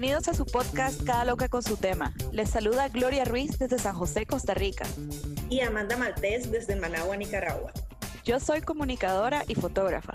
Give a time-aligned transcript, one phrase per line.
[0.00, 2.14] Bienvenidos a su podcast Cada Loca con su tema.
[2.30, 4.86] Les saluda Gloria Ruiz desde San José, Costa Rica.
[5.50, 7.72] Y Amanda Maltés desde Managua, Nicaragua.
[8.24, 10.12] Yo soy comunicadora y fotógrafa.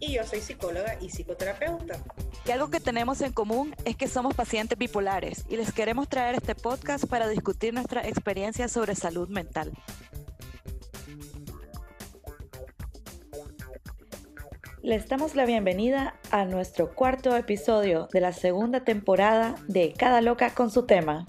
[0.00, 1.98] Y yo soy psicóloga y psicoterapeuta.
[2.46, 6.36] Y algo que tenemos en común es que somos pacientes bipolares y les queremos traer
[6.36, 9.72] este podcast para discutir nuestra experiencia sobre salud mental.
[14.92, 20.52] Les damos la bienvenida a nuestro cuarto episodio de la segunda temporada de Cada Loca
[20.52, 21.26] con su tema.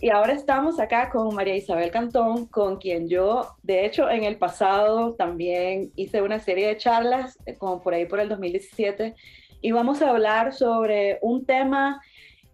[0.00, 4.38] Y ahora estamos acá con María Isabel Cantón, con quien yo, de hecho, en el
[4.38, 9.14] pasado también hice una serie de charlas, eh, como por ahí por el 2017,
[9.60, 12.00] y vamos a hablar sobre un tema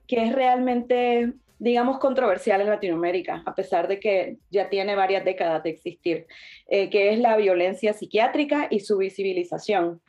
[0.09, 1.33] que es realmente
[1.63, 6.27] digamos, controversial en Latinoamérica, a pesar de que ya tiene varias décadas de existir,
[6.67, 10.01] eh, que es la violencia psiquiátrica y su visibilización.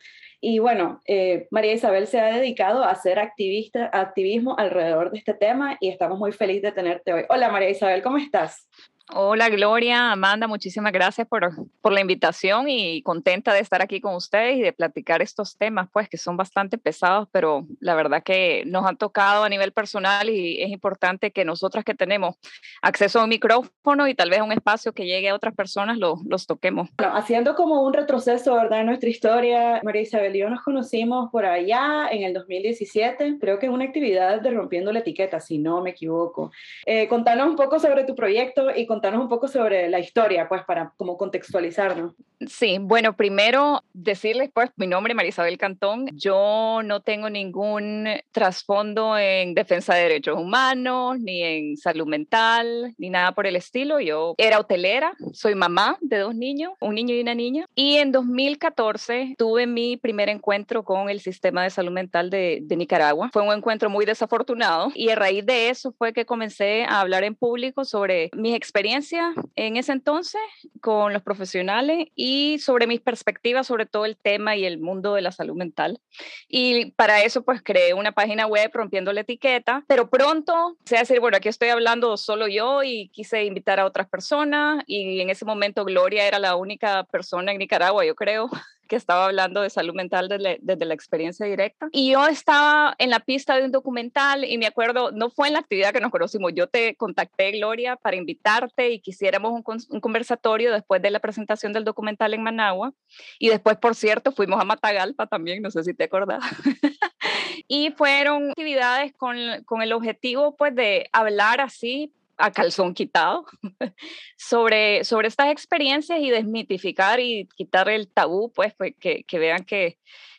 [0.41, 5.35] Y bueno, eh, María Isabel se ha dedicado a hacer activista, activismo alrededor de este
[5.35, 7.23] tema y estamos muy felices de tenerte hoy.
[7.29, 8.67] Hola María Isabel, ¿cómo estás?
[9.11, 11.51] Hola Gloria, Amanda, muchísimas gracias por,
[11.81, 15.89] por, la invitación y contenta de estar aquí con ustedes y de platicar estos temas,
[15.91, 20.29] pues que son bastante pesados, pero la verdad que nos han tocado a nivel personal
[20.29, 22.37] y es importante que nosotras que tenemos
[22.81, 25.97] acceso a un micrófono y tal vez a un espacio que llegue a otras personas
[25.97, 26.89] lo, los toquemos.
[26.97, 28.79] Haciendo como un retroceso, ¿verdad?
[28.79, 33.59] En nuestra historia, María Isabel y yo nos conocimos por allá en el 2017, creo
[33.59, 36.51] que es una actividad de Rompiendo la Etiqueta, si no me equivoco.
[36.85, 40.61] Eh, contanos un poco sobre tu proyecto y contanos un poco sobre la historia, pues,
[40.65, 42.13] para como contextualizarnos.
[42.47, 46.05] Sí, bueno, primero decirles, pues, mi nombre es Marisabel Cantón.
[46.13, 53.09] Yo no tengo ningún trasfondo en defensa de derechos humanos, ni en salud mental, ni
[53.09, 53.99] nada por el estilo.
[53.99, 57.65] Yo era hotelera, soy mamá de dos niños, un niño y una niña.
[57.73, 62.75] Y en 2014 tuve mi primer encuentro con el sistema de salud mental de, de
[62.75, 63.31] Nicaragua.
[63.33, 67.23] Fue un encuentro muy desafortunado y a raíz de eso fue que comencé a hablar
[67.23, 70.41] en público sobre mis experiencias experiencia en ese entonces
[70.81, 75.21] con los profesionales y sobre mis perspectivas sobre todo el tema y el mundo de
[75.21, 76.01] la salud mental.
[76.49, 81.21] Y para eso pues creé una página web rompiendo la etiqueta, pero pronto se decir,
[81.21, 85.45] bueno, aquí estoy hablando solo yo y quise invitar a otras personas y en ese
[85.45, 88.49] momento Gloria era la única persona en Nicaragua, yo creo,
[88.93, 91.87] que estaba hablando de salud mental desde, desde, la experiencia directa.
[91.91, 95.53] Y yo estaba en la pista de un documental y me acuerdo, no fue en
[95.53, 99.99] la actividad que nos conocimos, yo te contacté, Gloria, para invitarte y quisiéramos un, un
[99.99, 102.93] conversatorio después de la presentación del documental en Managua.
[103.39, 106.43] Y después, por cierto, fuimos a Matagalpa también, no sé si te acordás.
[107.67, 113.45] y fueron actividades con, con el objetivo pues de hablar así a calzón quitado
[114.37, 119.63] sobre, sobre estas experiencias y desmitificar y quitar el tabú, pues, pues que, que vean
[119.65, 119.97] que,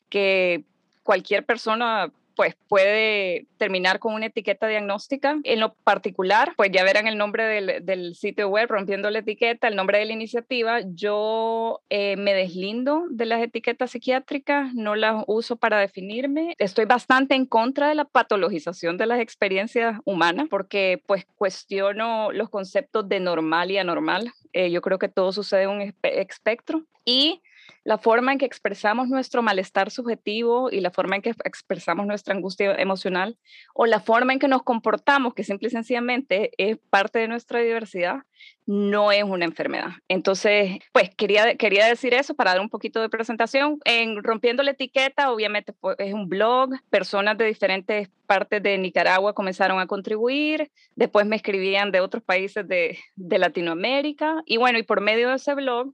[0.08, 0.64] que
[1.02, 5.38] cualquier persona pues puede terminar con una etiqueta diagnóstica.
[5.44, 9.68] En lo particular, pues ya verán el nombre del, del sitio web, rompiendo la etiqueta,
[9.68, 10.80] el nombre de la iniciativa.
[10.84, 16.54] Yo eh, me deslindo de las etiquetas psiquiátricas, no las uso para definirme.
[16.58, 22.50] Estoy bastante en contra de la patologización de las experiencias humanas porque pues cuestiono los
[22.50, 24.32] conceptos de normal y anormal.
[24.52, 27.42] Eh, yo creo que todo sucede en un espectro y
[27.84, 32.34] la forma en que expresamos nuestro malestar subjetivo y la forma en que expresamos nuestra
[32.34, 33.36] angustia emocional
[33.74, 37.60] o la forma en que nos comportamos, que simple y sencillamente es parte de nuestra
[37.60, 38.22] diversidad,
[38.66, 39.90] no es una enfermedad.
[40.08, 43.78] Entonces, pues quería, quería decir eso para dar un poquito de presentación.
[43.84, 49.34] En Rompiendo la Etiqueta, obviamente pues, es un blog, personas de diferentes partes de Nicaragua
[49.34, 54.82] comenzaron a contribuir, después me escribían de otros países de, de Latinoamérica y bueno, y
[54.82, 55.92] por medio de ese blog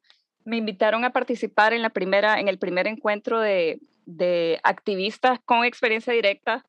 [0.50, 5.64] me invitaron a participar en, la primera, en el primer encuentro de, de activistas con
[5.64, 6.66] experiencia directa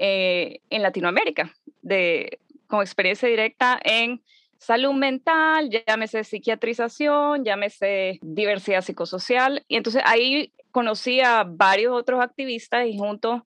[0.00, 4.20] eh, en Latinoamérica, de, con experiencia directa en
[4.58, 9.64] salud mental, llámese psiquiatrización, llámese diversidad psicosocial.
[9.68, 13.42] Y entonces ahí conocí a varios otros activistas y juntos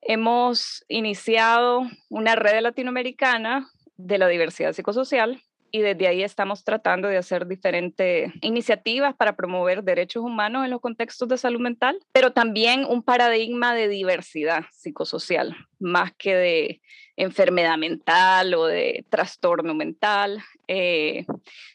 [0.00, 3.68] hemos iniciado una red latinoamericana
[3.98, 9.82] de la diversidad psicosocial y desde ahí estamos tratando de hacer diferentes iniciativas para promover
[9.82, 15.56] derechos humanos en los contextos de salud mental, pero también un paradigma de diversidad psicosocial,
[15.78, 16.80] más que de
[17.20, 21.26] enfermedad mental o de trastorno mental, eh,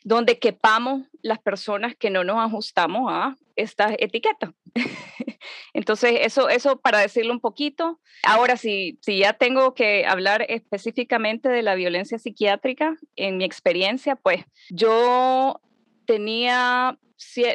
[0.03, 4.51] donde quepamos las personas que no nos ajustamos a estas etiquetas.
[5.74, 8.00] Entonces, eso, eso para decirlo un poquito.
[8.24, 14.15] Ahora, si, si ya tengo que hablar específicamente de la violencia psiquiátrica, en mi experiencia,
[14.15, 15.62] pues yo
[16.06, 16.98] tenía,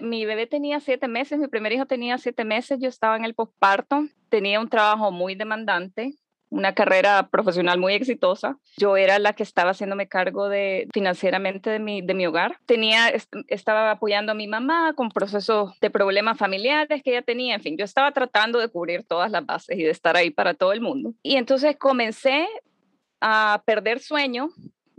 [0.02, 3.34] mi bebé tenía siete meses, mi primer hijo tenía siete meses, yo estaba en el
[3.34, 6.14] posparto, tenía un trabajo muy demandante,
[6.50, 8.58] una carrera profesional muy exitosa.
[8.76, 12.58] Yo era la que estaba haciéndome cargo de financieramente de mi, de mi hogar.
[12.66, 13.12] Tenía,
[13.46, 17.54] estaba apoyando a mi mamá con procesos de problemas familiares que ella tenía.
[17.54, 20.54] En fin, yo estaba tratando de cubrir todas las bases y de estar ahí para
[20.54, 21.14] todo el mundo.
[21.22, 22.46] Y entonces comencé
[23.20, 24.50] a perder sueño.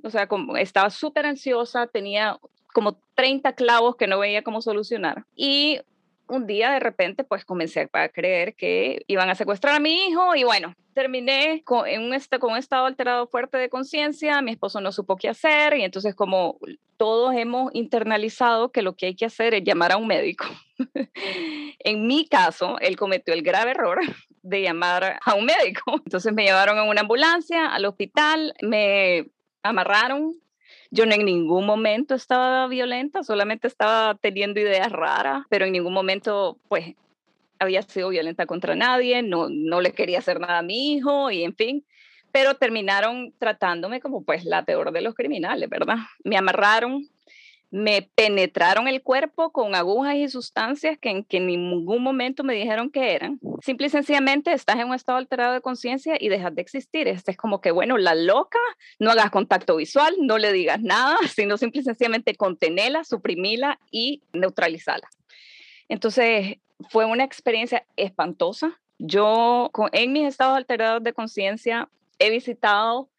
[0.03, 2.39] O sea, como estaba súper ansiosa, tenía
[2.74, 5.25] como 30 clavos que no veía cómo solucionar.
[5.36, 5.81] Y
[6.28, 10.36] un día de repente pues comencé a creer que iban a secuestrar a mi hijo
[10.36, 14.82] y bueno, terminé con, en un, con un estado alterado fuerte de conciencia, mi esposo
[14.82, 16.58] no supo qué hacer y entonces como
[16.98, 20.46] todos hemos internalizado que lo que hay que hacer es llamar a un médico.
[21.80, 24.00] en mi caso, él cometió el grave error
[24.44, 25.94] de llamar a un médico.
[26.06, 29.32] Entonces me llevaron en una ambulancia al hospital, me
[29.64, 30.34] amarraron
[30.92, 36.58] yo en ningún momento estaba violenta, solamente estaba teniendo ideas raras, pero en ningún momento,
[36.68, 36.96] pues,
[37.60, 41.44] había sido violenta contra nadie, no, no le quería hacer nada a mi hijo y
[41.44, 41.86] en fin,
[42.32, 45.98] pero terminaron tratándome como pues la peor de los criminales, ¿verdad?
[46.24, 47.08] Me amarraron,
[47.72, 52.92] me penetraron el cuerpo con agujas y sustancias que en, que ningún momento me dijeron
[52.92, 53.40] que eran.
[53.62, 57.08] Simple y sencillamente estás en un estado alterado de conciencia y dejas de existir.
[57.08, 58.60] Este es como que, bueno, la loca,
[59.00, 64.22] no hagas contacto visual, no le digas nada, sino simple y sencillamente contenela, suprimila y
[64.34, 65.08] neutralizala.
[65.88, 66.58] Entonces,
[66.90, 68.82] fue una experiencia espantosa.
[68.98, 71.90] Yo, en mis estados alterados de conciencia,
[72.20, 73.10] he visitado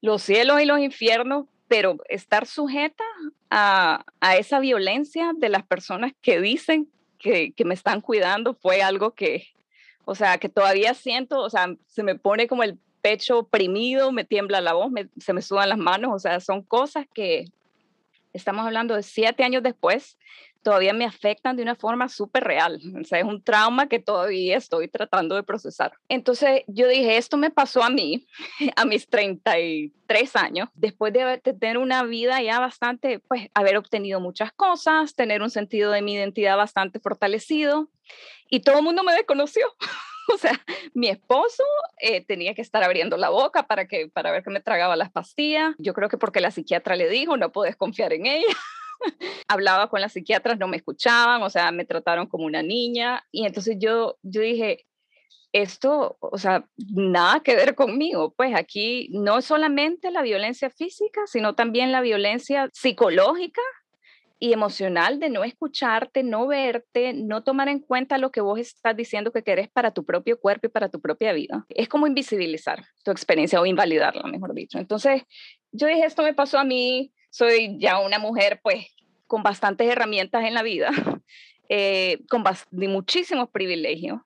[0.00, 3.04] los cielos y los infiernos pero estar sujeta
[3.50, 4.04] a,
[4.38, 9.48] esa violencia de las personas que dicen que, me están cuidando fue algo que,
[10.04, 14.24] o sea, que todavía siento, o sea, se me pone como el pecho oprimido, me
[14.24, 17.46] tiembla la voz, se me sudan las manos, o sea, son cosas que
[18.32, 20.16] estamos hablando de siete años después
[20.66, 22.80] todavía me afectan de una forma súper real.
[23.00, 25.92] O sea, es un trauma que todavía estoy tratando de procesar.
[26.08, 28.26] Entonces yo dije, esto me pasó a mí
[28.74, 34.50] a mis 33 años, después de tener una vida ya bastante, pues haber obtenido muchas
[34.50, 37.88] cosas, tener un sentido de mi identidad bastante fortalecido
[38.50, 39.66] y todo el mundo me desconoció.
[40.34, 40.60] O sea,
[40.92, 41.62] mi esposo
[42.00, 45.12] eh, tenía que estar abriendo la boca para, que, para ver que me tragaba las
[45.12, 45.76] pastillas.
[45.78, 48.48] Yo creo que porque la psiquiatra le dijo, no puedes confiar en ella.
[49.48, 53.24] hablaba con las psiquiatras, no me escuchaban, o sea, me trataron como una niña.
[53.30, 54.86] Y entonces yo, yo dije,
[55.52, 58.34] esto, o sea, nada que ver conmigo.
[58.36, 63.62] Pues aquí no solamente la violencia física, sino también la violencia psicológica
[64.38, 68.94] y emocional de no escucharte, no verte, no tomar en cuenta lo que vos estás
[68.94, 71.64] diciendo que querés para tu propio cuerpo y para tu propia vida.
[71.70, 74.78] Es como invisibilizar tu experiencia o invalidarla, mejor dicho.
[74.78, 75.22] Entonces,
[75.72, 78.86] yo dije, esto me pasó a mí, soy ya una mujer pues
[79.26, 80.90] con bastantes herramientas en la vida,
[81.68, 82.42] eh, con
[82.72, 84.20] muchísimos privilegios.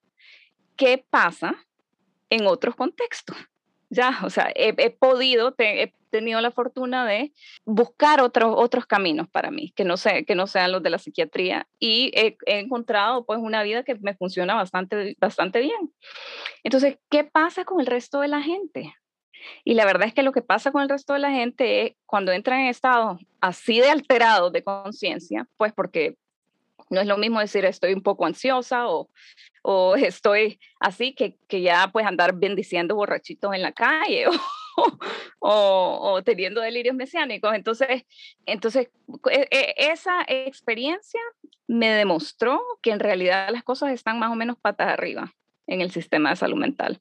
[0.77, 1.57] ¿Qué pasa
[2.29, 3.37] en otros contextos?
[3.89, 7.33] Ya, o sea, he, podido, he tenido la fortuna de
[7.65, 10.99] buscar otros, otros caminos para mí, que no, sé, que no sean los de la
[10.99, 15.93] psiquiatría, y he, he, encontrado pues una vida que me funciona bastante, bastante bien.
[16.63, 18.95] Entonces, ¿qué pasa con el resto de la gente?
[19.65, 21.93] Y la verdad es que lo que pasa con el resto de la gente es
[22.07, 26.17] cuando entran en estados así de alterados de conciencia, pues porque
[26.91, 29.09] no es lo mismo decir estoy un poco ansiosa o,
[29.63, 34.27] o estoy así que, que, ya pues andar bendiciendo borrachitos en la calle
[35.39, 37.55] o, o, teniendo delirios mesiánicos.
[37.55, 38.05] Entonces,
[38.47, 38.89] entonces
[39.31, 41.21] e, e, esa experiencia
[41.67, 45.33] me demostró que en realidad las cosas están más o menos patas arriba
[45.71, 47.01] en el sistema de salud mental.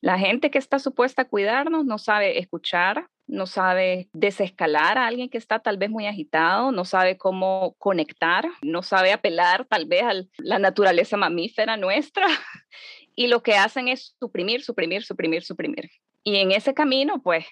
[0.00, 5.28] La gente que está supuesta a cuidarnos no sabe escuchar, no sabe desescalar a alguien
[5.28, 10.02] que está tal vez muy agitado, no sabe cómo conectar, no sabe apelar tal vez
[10.02, 12.26] a la naturaleza mamífera nuestra
[13.14, 15.90] y lo que hacen es suprimir, suprimir, suprimir, suprimir.
[16.24, 17.44] Y en ese camino, pues,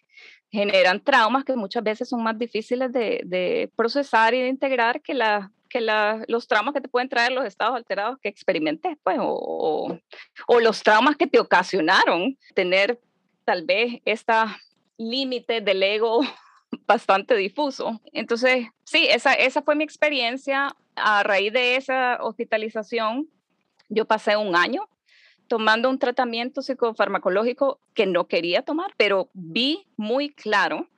[0.50, 5.12] generan traumas que muchas veces son más difíciles de, de procesar y de integrar que
[5.14, 5.80] la, que
[6.28, 9.98] los traumas que te pueden traer los estados alterados que experimenté, pues, o,
[10.46, 13.00] o, los traumas que te ocasionaron tener
[13.44, 14.56] tal vez esta
[14.98, 16.20] límite del ego
[16.86, 18.00] bastante difuso.
[18.12, 20.76] Entonces, sí, esa, esa fue mi experiencia.
[20.94, 23.28] A raíz de esa hospitalización,
[23.88, 24.88] yo pasé un año
[25.48, 30.88] tomando un tratamiento psicofarmacológico que no quería tomar, pero vi muy claro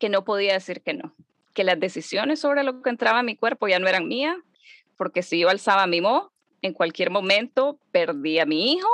[0.00, 1.14] que no podía decir que no
[1.56, 4.36] que las decisiones sobre lo que entraba a mi cuerpo ya no eran mías,
[4.98, 6.28] porque si yo alzaba mi voz,
[6.60, 8.88] en cualquier momento perdía a mi hijo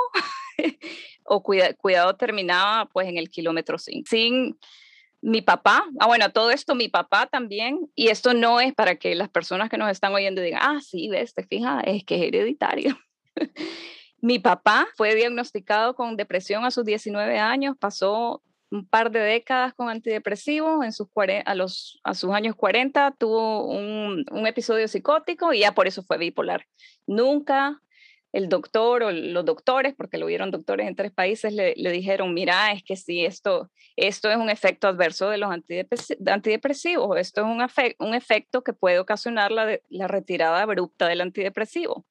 [1.25, 4.07] o cuidado terminaba pues en el kilómetro 5.
[4.09, 4.57] Sin
[5.21, 9.13] mi papá, ah bueno, todo esto mi papá también, y esto no es para que
[9.13, 12.21] las personas que nos están oyendo digan, ah, sí, ves, te fijas, es que es
[12.23, 12.97] hereditario.
[14.21, 18.41] Mi papá fue diagnosticado con depresión a sus 19 años, pasó
[18.73, 21.07] un par de décadas con antidepresivos, en sus
[21.45, 26.01] a, los, a sus años 40 tuvo un, un episodio psicótico y ya por eso
[26.01, 26.65] fue bipolar.
[27.05, 27.79] Nunca
[28.31, 32.71] el doctor o los doctores, porque lo vieron doctores en tres países, le, dijeron, mira,
[32.71, 38.07] es que sí, esto, esto es un efecto adverso de los antidepresivos, esto es un,
[38.07, 42.07] un efecto que puede ocasionar la, la retirada abrupta del antidepresivo.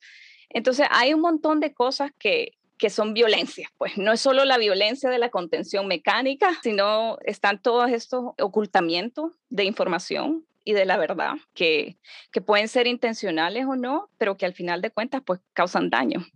[0.48, 2.52] Entonces, hay un montón de cosas que,
[2.82, 3.68] que son violencia.
[3.78, 9.30] Pues no es solo la violencia de la contención mecánica, sino están todos estos ocultamientos
[9.50, 11.96] de información y de la verdad, que,
[12.32, 16.26] que pueden ser intencionales o no, pero que al final de cuentas pues causan daño.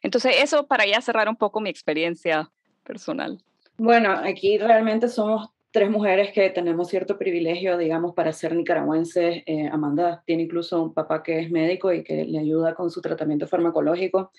[0.00, 2.48] Entonces eso para ya cerrar un poco mi experiencia
[2.84, 3.42] personal.
[3.76, 9.42] Bueno, aquí realmente somos tres mujeres que tenemos cierto privilegio, digamos, para ser nicaragüenses.
[9.46, 13.00] Eh, Amanda tiene incluso un papá que es médico y que le ayuda con su
[13.00, 14.30] tratamiento farmacológico.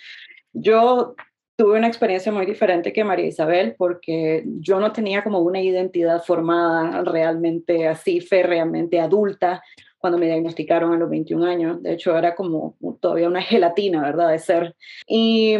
[0.54, 1.16] Yo
[1.60, 6.24] tuve una experiencia muy diferente que María Isabel porque yo no tenía como una identidad
[6.24, 9.62] formada realmente así, realmente adulta
[9.98, 11.84] cuando me diagnosticaron a los 21 años.
[11.84, 14.32] De hecho, era como todavía una gelatina, ¿verdad?
[14.32, 14.74] De ser.
[15.06, 15.58] Y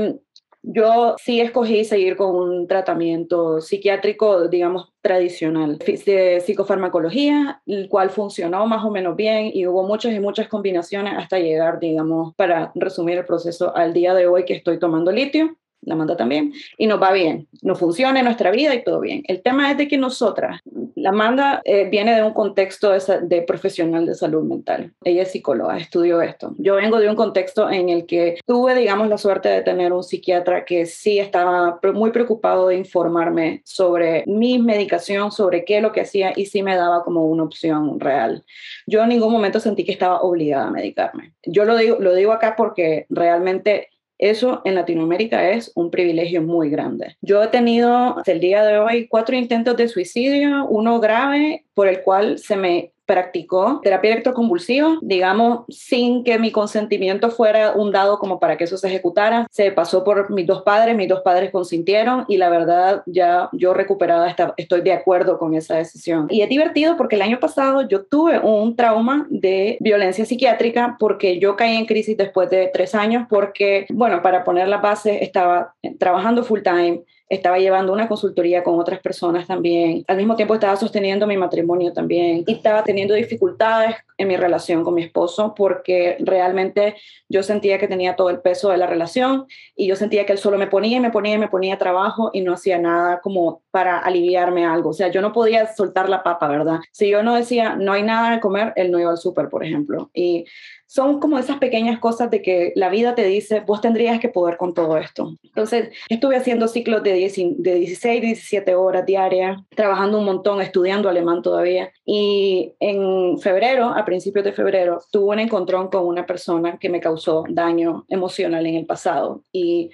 [0.62, 8.66] yo sí escogí seguir con un tratamiento psiquiátrico, digamos, tradicional, de psicofarmacología, el cual funcionó
[8.68, 13.18] más o menos bien y hubo muchas y muchas combinaciones hasta llegar, digamos, para resumir
[13.18, 17.02] el proceso al día de hoy que estoy tomando litio la manda también, y nos
[17.02, 19.24] va bien, nos funciona en nuestra vida y todo bien.
[19.28, 20.62] El tema es de que nosotras,
[20.96, 24.94] la manda eh, viene de un contexto de, profesional de salud mental.
[25.04, 26.56] Ella es psicóloga, estudió esto.
[26.58, 30.04] Yo vengo de un contexto en el que tuve, digamos, la suerte de tener un
[30.04, 35.92] psiquiatra que sí estaba muy preocupado de informarme sobre mi medicación, sobre qué es lo
[35.92, 38.44] que hacía y sí me daba como una opción real.
[38.86, 41.34] Yo en ningún momento sentí que estaba obligada a medicarme.
[41.46, 46.70] Yo lo digo, lo digo acá porque realmente eso en Latinoamérica es un privilegio muy
[46.70, 47.16] grande.
[47.22, 51.88] Yo he tenido hasta el día de hoy cuatro intentos de suicidio, uno grave por
[51.88, 58.20] el cual se me practicó terapia electroconvulsiva, digamos, sin que mi consentimiento fuera un dado
[58.20, 59.48] como para que eso se ejecutara.
[59.50, 63.74] Se pasó por mis dos padres, mis dos padres consintieron y la verdad ya yo
[63.74, 66.28] recuperada estoy de acuerdo con esa decisión.
[66.30, 71.40] Y es divertido porque el año pasado yo tuve un trauma de violencia psiquiátrica porque
[71.40, 75.74] yo caí en crisis después de tres años porque, bueno, para poner la base, estaba
[75.98, 80.04] trabajando full time estaba llevando una consultoría con otras personas también.
[80.08, 84.84] Al mismo tiempo estaba sosteniendo mi matrimonio también y estaba teniendo dificultades en mi relación
[84.84, 86.96] con mi esposo porque realmente
[87.30, 89.46] yo sentía que tenía todo el peso de la relación
[89.76, 92.32] y yo sentía que él solo me ponía y me ponía y me ponía trabajo
[92.34, 94.90] y no hacía nada como para aliviarme algo.
[94.90, 96.80] O sea, yo no podía soltar la papa, ¿verdad?
[96.92, 99.64] Si yo no decía, no hay nada de comer, él no iba al súper, por
[99.64, 100.10] ejemplo.
[100.14, 100.46] Y
[100.90, 104.58] son como esas pequeñas cosas de que la vida te dice, vos tendrías que poder
[104.58, 105.36] con todo esto.
[105.44, 111.44] Entonces, estuve haciendo ciclos de, de 16, 17 horas diarias, trabajando un montón, estudiando alemán
[111.44, 111.92] todavía.
[112.06, 117.00] Y en febrero, a principios de febrero, tuve un encontrón con una persona que me
[117.00, 119.44] causó daño emocional en el pasado.
[119.52, 119.92] Y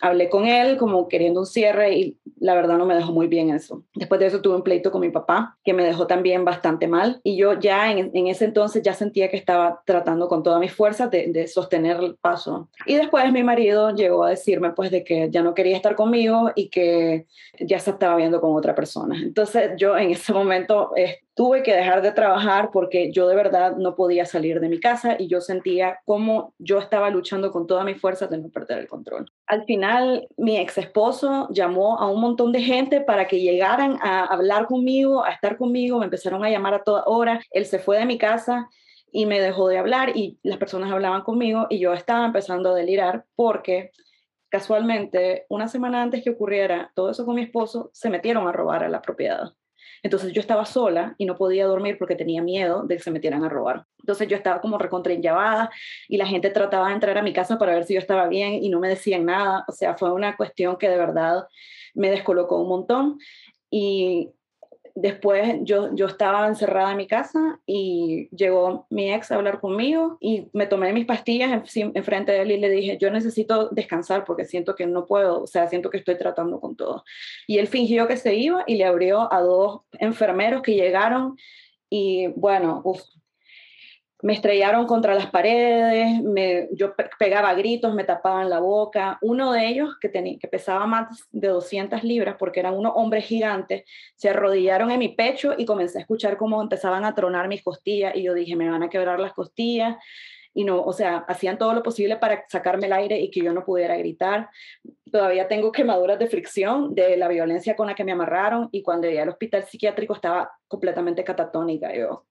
[0.00, 3.50] hablé con él como queriendo un cierre y la verdad no me dejó muy bien
[3.50, 3.84] eso.
[3.94, 7.20] Después de eso tuve un pleito con mi papá que me dejó también bastante mal
[7.22, 11.10] y yo ya en, ese entonces ya sentía que estaba tratando con todas mis fuerzas
[11.10, 12.68] de, sostener el paso.
[12.86, 16.50] Y después mi marido llegó a decirme pues de que ya no quería estar conmigo
[16.54, 17.26] y que
[17.60, 19.16] ya se estaba viendo con otra persona.
[19.22, 20.90] Entonces yo en ese momento
[21.34, 25.16] tuve que dejar de trabajar porque yo de verdad no podía salir de mi casa
[25.18, 28.88] y yo sentía como yo estaba luchando con toda mi fuerza de no perder el
[28.88, 29.30] control.
[29.46, 34.24] Al final, mi ex esposo llamó a un montón de gente para que llegaran a
[34.24, 37.98] hablar conmigo, a estar conmigo, me empezaron a llamar a toda hora, él se fue
[37.98, 38.68] de mi casa
[39.10, 42.74] y me dejó de hablar y las personas hablaban conmigo y yo estaba empezando a
[42.74, 43.90] delirar porque
[44.48, 48.84] casualmente una semana antes que ocurriera todo eso con mi esposo, se metieron a robar
[48.84, 49.52] a la propiedad.
[50.04, 53.42] Entonces yo estaba sola y no podía dormir porque tenía miedo de que se metieran
[53.42, 53.86] a robar.
[54.00, 55.70] Entonces yo estaba como recontrañabada
[56.08, 58.62] y la gente trataba de entrar a mi casa para ver si yo estaba bien
[58.62, 59.64] y no me decían nada.
[59.66, 61.46] O sea, fue una cuestión que de verdad
[61.94, 63.18] me descolocó un montón.
[63.70, 64.30] Y
[64.94, 70.18] después yo, yo estaba encerrada en mi casa y llegó mi ex a hablar conmigo
[70.20, 74.24] y me tomé mis pastillas en, frente de él y le dije, yo necesito descansar
[74.24, 77.04] porque siento que no puedo, o sea, siento que estoy tratando con todo.
[77.46, 81.36] Y él fingió que se iba y le abrió a dos enfermeros que llegaron
[81.90, 83.00] y bueno, uf,
[84.24, 89.18] me estrellaron contra las paredes, me, yo pegaba gritos, me tapaban la boca.
[89.20, 93.26] Uno de ellos, que, tenía, que pesaba más de 200 libras, porque eran unos hombres
[93.26, 93.84] gigantes,
[94.16, 98.16] se arrodillaron en mi pecho y comencé a escuchar cómo empezaban a tronar mis costillas
[98.16, 99.96] y yo dije, me van a quebrar las costillas.
[100.54, 103.52] y no, o sea, hacían todo lo posible para sacarme el aire y que yo
[103.52, 104.48] no pudiera gritar.
[105.12, 109.06] Todavía tengo quemaduras de fricción de la violencia con la que me amarraron y cuando
[109.06, 112.24] llegué al hospital psiquiátrico estaba completamente catatónica yo.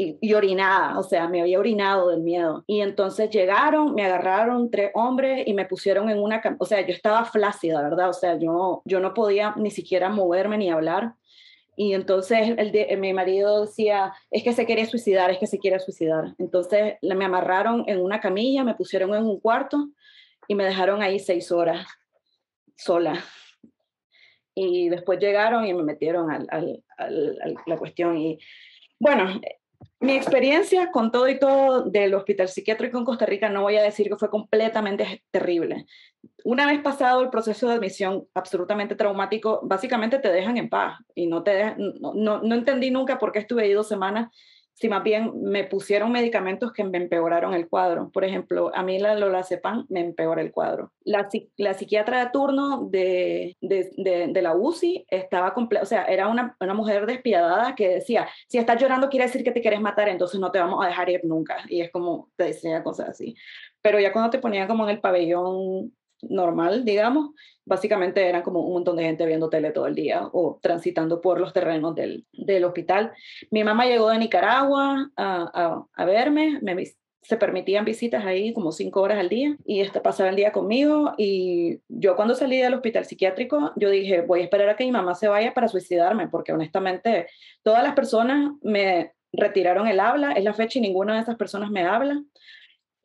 [0.00, 2.62] Y, y, orinada, o sea, me había orinado del miedo.
[2.68, 6.92] Y entonces llegaron, me agarraron tres hombres y me pusieron en una, o sea, yo
[6.92, 8.08] estaba flácida, ¿verdad?
[8.08, 11.14] O sea, yo, yo no podía ni siquiera moverme ni hablar.
[11.80, 15.60] Y entonces el de, mi marido decía, es que se quiere suicidar, es que se
[15.60, 16.34] quiere suicidar.
[16.36, 19.88] Entonces me amarraron en una camilla, me pusieron en un cuarto
[20.48, 21.86] y me dejaron ahí seis horas
[22.76, 23.22] sola.
[24.56, 26.82] Y después llegaron y me metieron a al,
[27.66, 28.16] la cuestión.
[28.16, 28.40] Y
[28.98, 29.40] bueno,
[30.00, 33.82] mi experiencia con todo y todo del hospital psiquiátrico en Costa Rica no voy a
[33.82, 35.86] decir que fue completamente terrible.
[36.44, 41.26] Una vez pasado el proceso de admisión absolutamente traumático, básicamente te dejan en paz y
[41.26, 44.28] no te no, no, no entendí nunca por qué estuve ahí dos semanas
[44.78, 48.10] si más bien me pusieron medicamentos que me empeoraron el cuadro.
[48.12, 50.92] Por ejemplo, a mí la lorazepam me empeora el cuadro.
[51.02, 56.28] La, la psiquiatra de turno de, de, de, la UCI estaba completa, o sea, era
[56.28, 60.08] una, una, mujer despiadada que decía, si estás llorando quiere decir que te quieres matar,
[60.08, 61.56] entonces no te vamos a dejar ir nunca.
[61.68, 63.34] Y es como, te decía cosas así.
[63.82, 65.92] Pero ya cuando te ponían como en el pabellón
[66.22, 67.30] normal, digamos,
[67.68, 71.38] básicamente eran como un montón de gente viendo tele todo el día o transitando por
[71.40, 73.12] los terrenos del, del hospital.
[73.50, 76.84] Mi mamá llegó de Nicaragua a, a, verme, me,
[77.22, 81.12] se permitían visitas ahí como cinco horas al día y esta pasaba el día conmigo
[81.18, 84.92] y yo cuando salí del hospital psiquiátrico yo dije voy a esperar a que mi
[84.92, 87.26] mamá se vaya para suicidarme porque honestamente
[87.62, 91.70] todas las personas me retiraron el habla, es la fecha y ninguna de esas personas
[91.70, 92.22] me habla.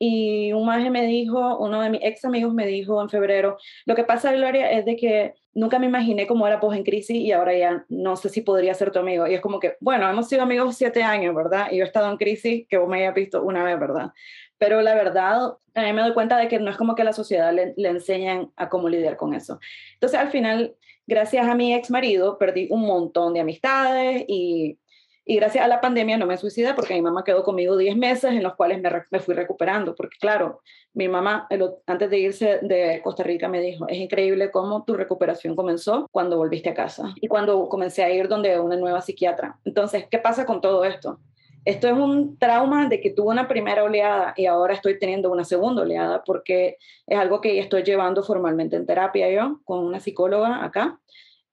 [0.06, 3.56] Y un maje me dijo, uno de mis ex amigos me dijo en febrero,
[3.86, 7.16] lo que pasa, Gloria, es de que nunca me imaginé cómo era pues en crisis
[7.16, 9.26] y ahora ya no sé si podría ser tu amigo.
[9.26, 11.68] Y es como que, bueno, hemos sido amigos siete años, ¿verdad?
[11.70, 14.12] Y yo he estado en crisis que vos me hayas visto una vez, ¿verdad?
[14.58, 17.14] Pero la verdad, a mí me doy cuenta de que no es como que la
[17.14, 19.58] sociedad le, le enseñan a cómo lidiar con eso.
[19.94, 20.74] Entonces, al final,
[21.06, 24.78] gracias a mi ex marido, perdí un montón de amistades y
[25.26, 28.32] y gracias a la pandemia no me suicidé porque mi mamá quedó conmigo 10 meses
[28.32, 29.94] en los cuales me, me fui recuperando.
[29.94, 30.60] Porque claro,
[30.92, 31.48] mi mamá
[31.86, 36.36] antes de irse de Costa Rica me dijo, es increíble cómo tu recuperación comenzó cuando
[36.36, 39.58] volviste a casa y cuando comencé a ir donde una nueva psiquiatra.
[39.64, 41.18] Entonces, ¿qué pasa con todo esto?
[41.64, 45.44] Esto es un trauma de que tuve una primera oleada y ahora estoy teniendo una
[45.44, 50.62] segunda oleada porque es algo que estoy llevando formalmente en terapia yo con una psicóloga
[50.62, 51.00] acá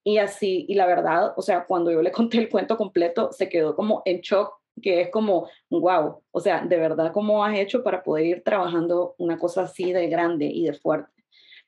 [0.04, 3.50] y así, y la verdad, o sea, cuando yo le conté el cuento completo, se
[3.50, 7.84] quedó como en shock, que es como, wow, o sea, de verdad, ¿cómo has hecho
[7.84, 11.12] para poder ir trabajando una cosa así de grande y de fuerte?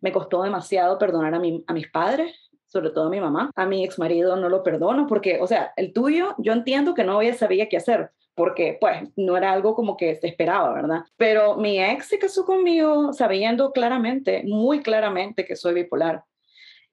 [0.01, 3.51] Me costó demasiado perdonar a, mi, a mis padres, sobre todo a mi mamá.
[3.55, 7.03] A mi ex marido no lo perdono porque, o sea, el tuyo, yo entiendo que
[7.03, 11.01] no sabía qué hacer, porque pues no era algo como que se esperaba, ¿verdad?
[11.17, 16.23] Pero mi ex se casó conmigo sabiendo claramente, muy claramente que soy bipolar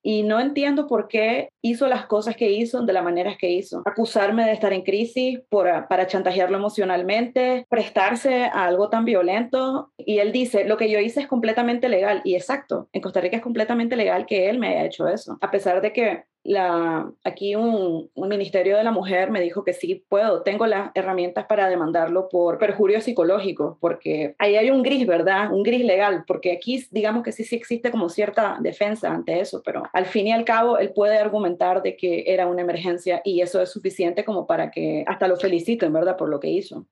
[0.02, 3.82] y no entiendo por qué hizo las cosas que hizo de la manera que hizo.
[3.84, 9.92] Acusarme de estar en crisis por, ah, para chantajearlo emocionalmente, prestarse a algo tan violento.
[9.98, 12.22] Y él dice, lo que yo hice es completamente legal.
[12.24, 15.38] Y exacto, en Costa Rica es completamente legal que él me haya hecho eso.
[15.40, 19.74] A pesar de que la, aquí un, un, Ministerio de la Mujer me dijo que
[19.74, 25.06] sí puedo, tengo las herramientas para demandarlo por perjurio psicológico, porque ahí hay un gris,
[25.06, 25.52] ¿verdad?
[25.52, 29.62] Un gris legal, porque aquí digamos que sí, sí existe como cierta defensa ante eso,
[29.64, 33.42] pero al fin y al cabo él puede argumentar de que era una emergencia y
[33.42, 36.16] eso es suficiente como para que hasta lo feliciten, ¿verdad?
[36.16, 36.86] Por lo que hizo.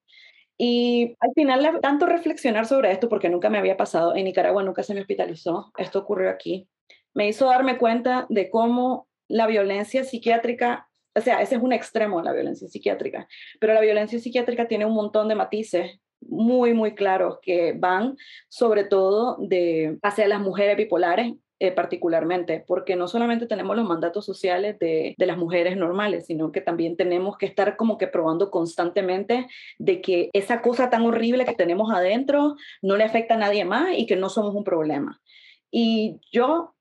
[0.58, 4.82] Y al final, tanto reflexionar sobre esto, porque nunca me había pasado, en Nicaragua nunca
[4.82, 6.68] se me hospitalizó, esto ocurrió aquí,
[7.14, 12.18] me hizo darme cuenta de cómo la violencia psiquiátrica, o sea, ese es un extremo
[12.18, 13.28] de la violencia psiquiátrica,
[13.60, 18.16] pero la violencia psiquiátrica tiene un montón de matices muy, muy claros que van
[18.48, 24.24] sobre todo de hacia las mujeres bipolares eh, particularmente, porque no solamente tenemos los mandatos
[24.24, 28.52] sociales de, de, las mujeres normales, sino que también tenemos que estar como que probando
[28.52, 33.64] constantemente de que esa cosa tan horrible que tenemos adentro no le afecta a nadie
[33.64, 35.20] más y que no somos un problema.
[35.68, 36.76] Y yo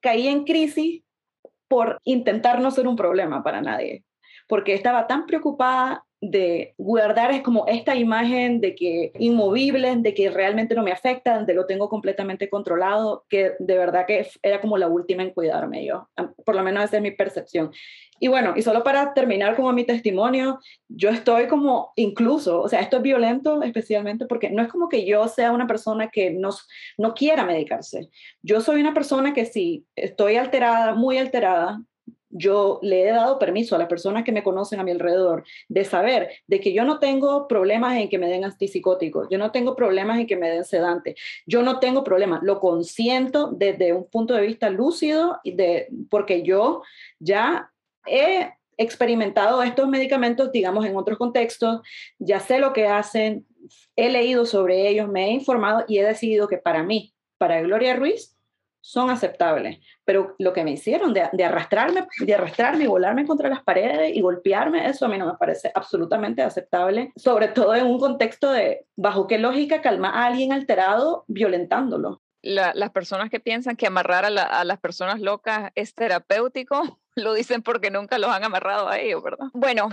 [0.00, 1.02] caí en crisis
[1.74, 4.04] por intentar no ser un problema para nadie,
[4.46, 10.30] porque estaba tan preocupada de guardar es como esta imagen de que inmovibles, de que
[10.30, 14.78] realmente no me afectan, de lo tengo completamente controlado, que de verdad que era como
[14.78, 16.08] la última en cuidarme yo,
[16.44, 17.72] por lo menos esa es mi percepción.
[18.20, 22.80] Y bueno, y solo para terminar como mi testimonio, yo estoy como incluso, o sea,
[22.80, 26.50] esto es violento especialmente porque no es como que yo sea una persona que no,
[26.96, 28.08] no quiera medicarse.
[28.42, 31.82] Yo soy una persona que si estoy alterada, muy alterada,
[32.36, 35.84] yo le he dado permiso a las personas que me conocen a mi alrededor de
[35.84, 39.76] saber de que yo no tengo problemas en que me den antipsicóticos, yo no tengo
[39.76, 41.14] problemas en que me den sedantes,
[41.46, 46.82] yo no tengo problemas, lo consiento desde un punto de vista lúcido, de, porque yo
[47.20, 47.70] ya
[48.04, 51.82] he experimentado estos medicamentos, digamos, en otros contextos,
[52.18, 53.46] ya sé lo que hacen,
[53.94, 57.94] he leído sobre ellos, me he informado y he decidido que para mí, para Gloria
[57.94, 58.33] Ruiz,
[58.84, 63.62] son aceptables, pero lo que me hicieron de, arrastrarme, de arrastrarme y volarme contra las
[63.62, 67.98] paredes y golpearme, eso a mí no me parece absolutamente aceptable, sobre todo en un
[67.98, 72.20] contexto de bajo qué lógica calma a alguien alterado violentándolo.
[72.42, 77.62] las personas que piensan que amarrar a, a las personas locas es terapéutico, lo dicen
[77.62, 79.46] porque nunca los han amarrado a ellos, ¿verdad?
[79.54, 79.88] Bueno,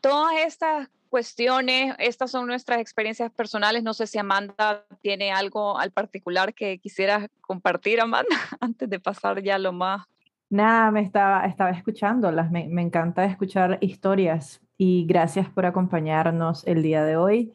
[0.00, 1.94] todas estas cuestiones.
[1.98, 3.82] Estas son nuestras experiencias personales.
[3.82, 9.42] No sé si Amanda tiene algo al particular que quisiera compartir, Amanda, antes de pasar
[9.42, 10.06] ya lo más.
[10.48, 12.50] Nada, me estaba, estaba escuchándolas.
[12.50, 17.52] Me encanta escuchar historias y gracias por acompañarnos el día de hoy.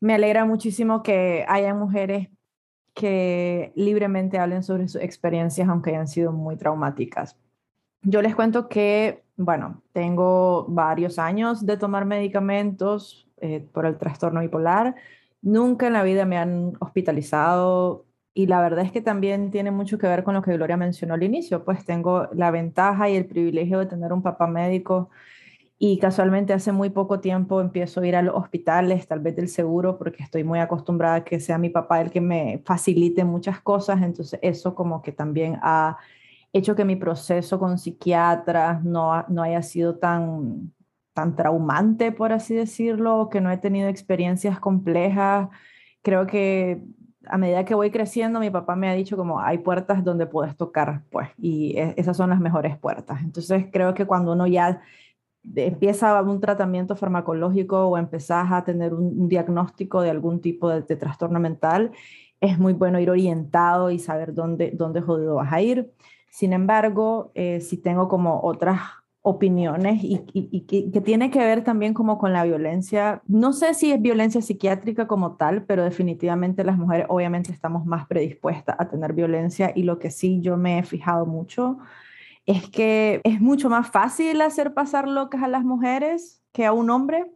[0.00, 2.28] Me alegra muchísimo que haya mujeres
[2.94, 7.36] que libremente hablen sobre sus experiencias, aunque hayan sido muy traumáticas.
[8.02, 14.40] Yo les cuento que bueno, tengo varios años de tomar medicamentos eh, por el trastorno
[14.40, 14.94] bipolar.
[15.40, 19.98] Nunca en la vida me han hospitalizado y la verdad es que también tiene mucho
[19.98, 23.26] que ver con lo que Gloria mencionó al inicio, pues tengo la ventaja y el
[23.26, 25.10] privilegio de tener un papá médico
[25.84, 29.48] y casualmente hace muy poco tiempo empiezo a ir a los hospitales, tal vez del
[29.48, 33.60] seguro, porque estoy muy acostumbrada a que sea mi papá el que me facilite muchas
[33.60, 35.98] cosas, entonces eso como que también ha
[36.52, 40.72] hecho que mi proceso con psiquiatras no, no haya sido tan,
[41.14, 45.48] tan traumante, por así decirlo, que no he tenido experiencias complejas.
[46.02, 46.82] Creo que
[47.26, 50.56] a medida que voy creciendo, mi papá me ha dicho como hay puertas donde puedes
[50.56, 53.22] tocar, pues, y e, esas son las mejores puertas.
[53.22, 54.82] Entonces creo que cuando uno ya
[55.54, 61.40] empieza un tratamiento farmacológico o empezás a tener un, diagnóstico de algún tipo de, trastorno
[61.40, 61.92] mental,
[62.40, 65.92] es muy bueno ir orientado y saber dónde, dónde jodido vas a ir.
[66.32, 68.80] Sin embargo, eh, si tengo como otras
[69.20, 70.18] opiniones y,
[70.66, 73.20] que, tiene que ver también como con la violencia.
[73.28, 78.06] No sé si es violencia psiquiátrica como tal, pero definitivamente las mujeres obviamente estamos más
[78.06, 81.78] predispuestas a tener violencia y lo que sí yo me he fijado mucho
[82.46, 86.88] es que es mucho más fácil hacer pasar locas a las mujeres que a un
[86.88, 87.30] hombre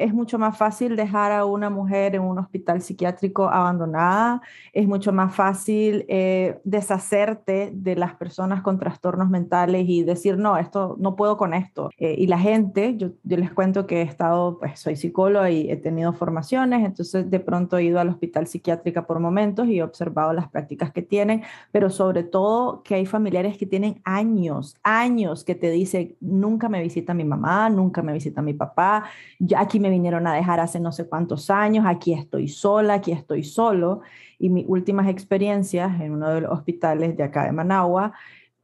[0.00, 4.40] es mucho más fácil dejar a una mujer en un hospital psiquiátrico abandonada,
[4.72, 10.56] es mucho más fácil eh, deshacerte de las personas con trastornos mentales y decir, no,
[10.56, 11.90] esto no puedo con esto.
[11.98, 15.70] Eh, y la gente, yo, yo, les cuento que he estado, pues soy psicóloga y
[15.70, 19.82] he tenido formaciones, entonces de pronto he ido al hospital psiquiátrico por momentos y he
[19.82, 25.44] observado las prácticas que tienen, pero sobre todo que hay familiares que tienen años, años
[25.44, 29.04] que te dicen, nunca me visita mi mamá, nunca me visita mi papá,
[29.38, 33.12] ya aquí me vinieron a dejar hace no sé cuántos años, aquí estoy sola, aquí
[33.12, 34.00] estoy solo.
[34.38, 38.12] Y mis últimas experiencias en uno de los hospitales de acá de Managua,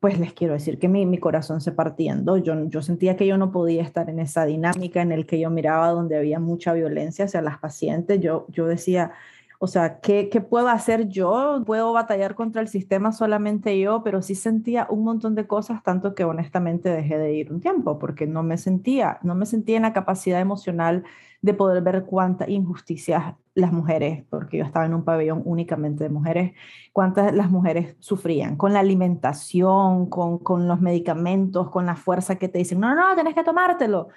[0.01, 2.37] pues les quiero decir que mi, mi corazón se partiendo.
[2.37, 5.51] Yo, yo sentía que yo no podía estar en esa dinámica en el que yo
[5.51, 8.21] miraba donde había mucha violencia hacia las pacientes.
[8.21, 9.12] Yo, yo decía,
[9.59, 11.62] o sea, ¿qué, ¿qué, puedo hacer yo?
[11.64, 16.14] Puedo batallar contra el sistema solamente yo, pero sí sentía un montón de cosas, tanto
[16.14, 19.83] que honestamente dejé de ir un tiempo, porque no me sentía, no me sentía en
[19.83, 21.05] la capacidad emocional
[21.42, 26.11] de poder ver cuántas injusticias las mujeres, porque yo estaba en un pabellón únicamente de
[26.11, 26.53] mujeres,
[26.92, 32.49] cuántas las mujeres sufrían con la alimentación, con, con los medicamentos, con la fuerza que
[32.49, 34.09] te dicen, no, no, tenés que tomártelo.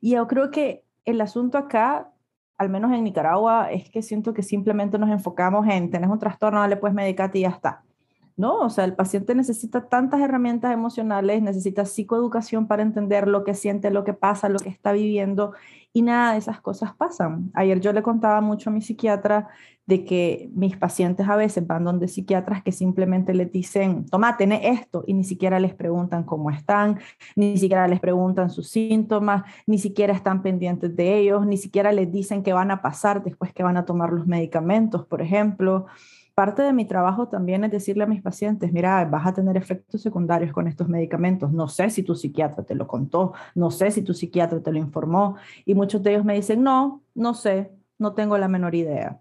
[0.00, 2.10] Y yo creo que el asunto acá
[2.58, 6.60] al menos en Nicaragua, es que siento que simplemente nos enfocamos en, tenés un trastorno,
[6.60, 7.82] dale pues medicate y ya está.
[8.36, 13.54] No, o sea, el paciente necesita tantas herramientas emocionales, necesita psicoeducación para entender lo que
[13.54, 15.54] siente, lo que pasa, lo que está viviendo
[15.94, 17.50] y nada de esas cosas pasan.
[17.54, 19.48] Ayer yo le contaba mucho a mi psiquiatra
[19.86, 24.68] de que mis pacientes a veces van donde psiquiatras que simplemente les dicen, toma, tiene
[24.68, 26.98] esto, y ni siquiera les preguntan cómo están,
[27.36, 32.10] ni siquiera les preguntan sus síntomas, ni siquiera están pendientes de ellos, ni siquiera les
[32.10, 35.86] dicen qué van a pasar después que van a tomar los medicamentos, por ejemplo.
[36.34, 40.02] Parte de mi trabajo también es decirle a mis pacientes, mira, vas a tener efectos
[40.02, 41.50] secundarios con estos medicamentos.
[41.52, 44.78] No sé si tu psiquiatra te lo contó, no sé si tu psiquiatra te lo
[44.78, 45.36] informó.
[45.64, 49.18] Y muchos de ellos me dicen, no, no sé, no tengo la menor idea.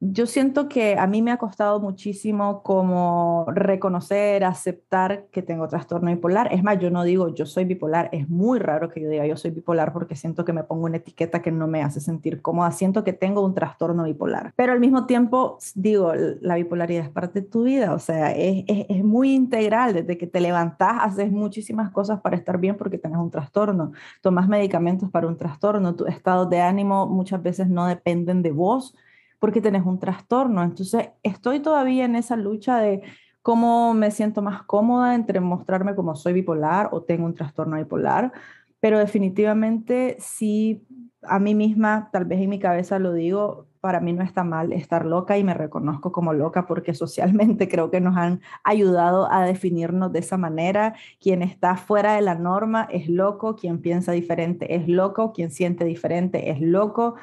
[0.00, 6.10] Yo siento que a mí me ha costado muchísimo como reconocer, aceptar que tengo trastorno
[6.10, 6.52] bipolar.
[6.52, 9.36] Es más, yo no digo yo soy bipolar, es muy raro que yo diga yo
[9.36, 12.70] soy bipolar porque siento que me pongo una etiqueta que no me hace sentir cómoda,
[12.70, 14.52] siento que tengo un trastorno bipolar.
[14.54, 18.64] Pero al mismo tiempo, digo, la bipolaridad es parte de tu vida, o sea, es,
[18.68, 22.98] es, es muy integral, desde que te levantas haces muchísimas cosas para estar bien porque
[22.98, 27.86] tienes un trastorno, tomas medicamentos para un trastorno, tu estado de ánimo muchas veces no
[27.86, 28.94] dependen de vos
[29.38, 30.62] porque tenés un trastorno.
[30.62, 33.02] Entonces, estoy todavía en esa lucha de
[33.42, 38.32] cómo me siento más cómoda entre mostrarme como soy bipolar o tengo un trastorno bipolar,
[38.80, 40.86] pero definitivamente sí,
[41.22, 44.72] a mí misma, tal vez en mi cabeza lo digo, para mí no está mal
[44.72, 49.44] estar loca y me reconozco como loca porque socialmente creo que nos han ayudado a
[49.44, 50.94] definirnos de esa manera.
[51.20, 55.84] Quien está fuera de la norma es loco, quien piensa diferente es loco, quien siente
[55.84, 57.14] diferente es loco.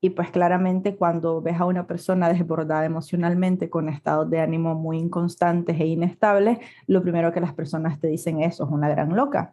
[0.00, 4.98] Y pues claramente cuando ves a una persona desbordada emocionalmente con estados de ánimo muy
[4.98, 9.52] inconstantes e inestables, lo primero que las personas te dicen es, es una gran loca.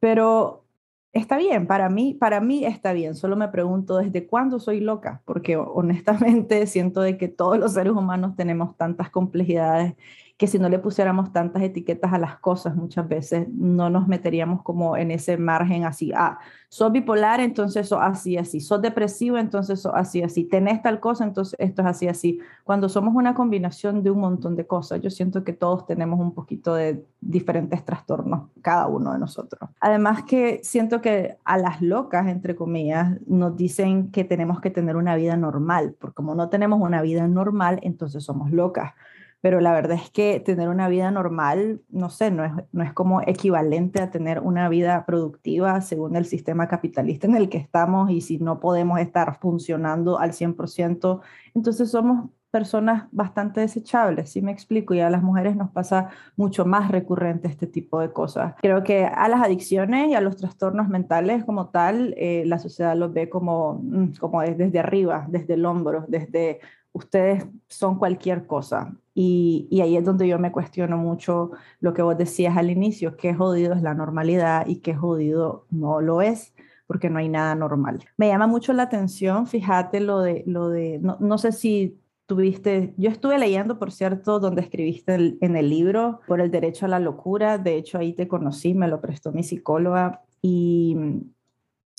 [0.00, 0.64] Pero
[1.12, 3.14] está bien, para mí, para mí está bien.
[3.14, 7.92] Solo me pregunto desde cuándo soy loca, porque honestamente siento de que todos los seres
[7.92, 9.94] humanos tenemos tantas complejidades
[10.42, 14.62] que si no le pusiéramos tantas etiquetas a las cosas, muchas veces no nos meteríamos
[14.62, 19.78] como en ese margen así, ah, sos bipolar, entonces sos así, así, sos depresivo, entonces
[19.80, 22.40] sos así, así, tenés tal cosa, entonces esto es así, así.
[22.64, 26.34] Cuando somos una combinación de un montón de cosas, yo siento que todos tenemos un
[26.34, 29.70] poquito de diferentes trastornos, cada uno de nosotros.
[29.78, 34.96] Además que siento que a las locas, entre comillas, nos dicen que tenemos que tener
[34.96, 38.94] una vida normal, porque como no tenemos una vida normal, entonces somos locas
[39.42, 42.92] pero la verdad es que tener una vida normal, no sé, no es, no es
[42.92, 48.10] como equivalente a tener una vida productiva según el sistema capitalista en el que estamos
[48.10, 51.20] y si no podemos estar funcionando al 100%,
[51.54, 54.94] entonces somos personas bastante desechables, ¿sí me explico?
[54.94, 58.54] Y a las mujeres nos pasa mucho más recurrente este tipo de cosas.
[58.60, 62.94] Creo que a las adicciones y a los trastornos mentales como tal, eh, la sociedad
[62.94, 66.60] los ve como, mm, como desde arriba, desde el hombro, desde
[66.92, 68.96] ustedes son cualquier cosa.
[69.14, 71.50] Y, ahí es donde yo me cuestiono mucho
[71.80, 76.00] lo que vos decías al inicio, qué jodido es la normalidad y qué jodido no
[76.00, 76.54] lo es,
[76.86, 78.04] porque no hay nada normal.
[78.16, 83.10] Me llama mucho la atención, fíjate lo de, lo de no, sé si tuviste, yo
[83.10, 87.58] estuve leyendo, por cierto, donde escribiste en el libro por el derecho a la locura,
[87.58, 90.96] de hecho ahí te conocí, me lo prestó mi psicóloga y,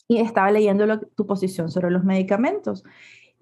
[0.08, 2.84] y estaba leyendo tu posición sobre los medicamentos.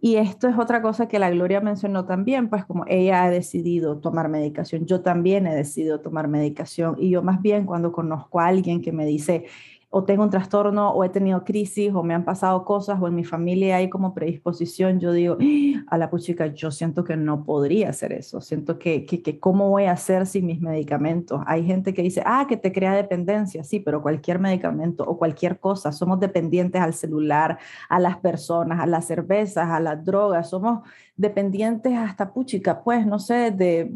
[0.03, 3.99] Y esto es otra cosa que la Gloria mencionó también, pues como ella ha decidido
[3.99, 8.47] tomar medicación, yo también he decidido tomar medicación y yo más bien cuando conozco a
[8.47, 9.45] alguien que me dice,
[9.93, 13.15] o tengo un trastorno o he tenido crisis o me han pasado cosas o en
[13.15, 15.83] mi familia hay como predisposición, yo digo, ¡Ah!
[15.87, 19.69] a la puchica, yo siento que no podría hacer eso, siento que, que, que, cómo
[19.69, 21.41] voy a hacer sin mis medicamentos.
[21.45, 25.59] Hay gente que dice, ah, que te crea dependencia, sí, pero cualquier medicamento o cualquier
[25.59, 30.87] cosa, somos dependientes al celular, a las personas, a las cervezas, a las drogas, somos
[31.17, 33.93] dependientes hasta puchica, pues no sé, de,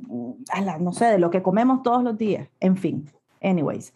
[0.51, 3.09] a la, no sé, de lo que comemos todos los días, en fin,
[3.41, 3.93] anyways.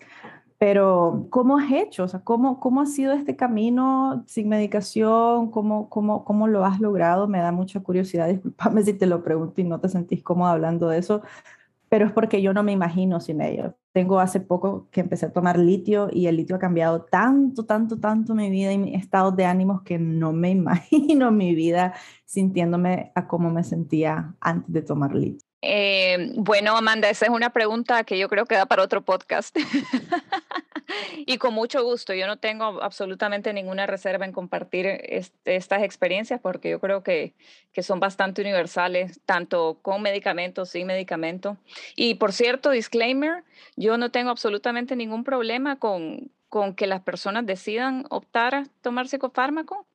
[0.60, 2.04] Pero, ¿cómo has hecho?
[2.04, 5.52] O sea, ¿cómo, cómo ha sido este camino sin medicación?
[5.52, 7.30] ¿Cómo, cómo, ¿Cómo lo has logrado?
[7.30, 8.28] Me da mucha curiosidad.
[8.30, 11.22] Disculpame si te lo pregunto y no te sentís cómodo hablando de eso,
[11.89, 13.76] pero es porque yo no me imagino sin ello.
[13.93, 18.00] Tengo hace poco que empecé a tomar litio y el litio ha cambiado tanto, tanto,
[18.00, 21.93] tanto mi vida y mi estado de ánimos que no me imagino mi vida
[22.26, 25.49] sintiéndome a cómo me sentía antes de tomar litio.
[25.62, 29.58] Eh, bueno, Amanda, esa es una pregunta que yo creo que da para otro podcast.
[31.26, 34.88] y con mucho gusto, yo no tengo absolutamente ninguna reserva en compartir
[35.45, 37.34] estas experiencias porque yo creo que,
[37.74, 41.58] que son bastante universales, tanto con medicamentos, sin medicamento.
[41.95, 43.43] Y por cierto, disclaimer,
[43.76, 49.08] yo no tengo absolutamente ningún problema con, con que las personas decidan optar a tomar
[49.08, 49.88] psicofármaco.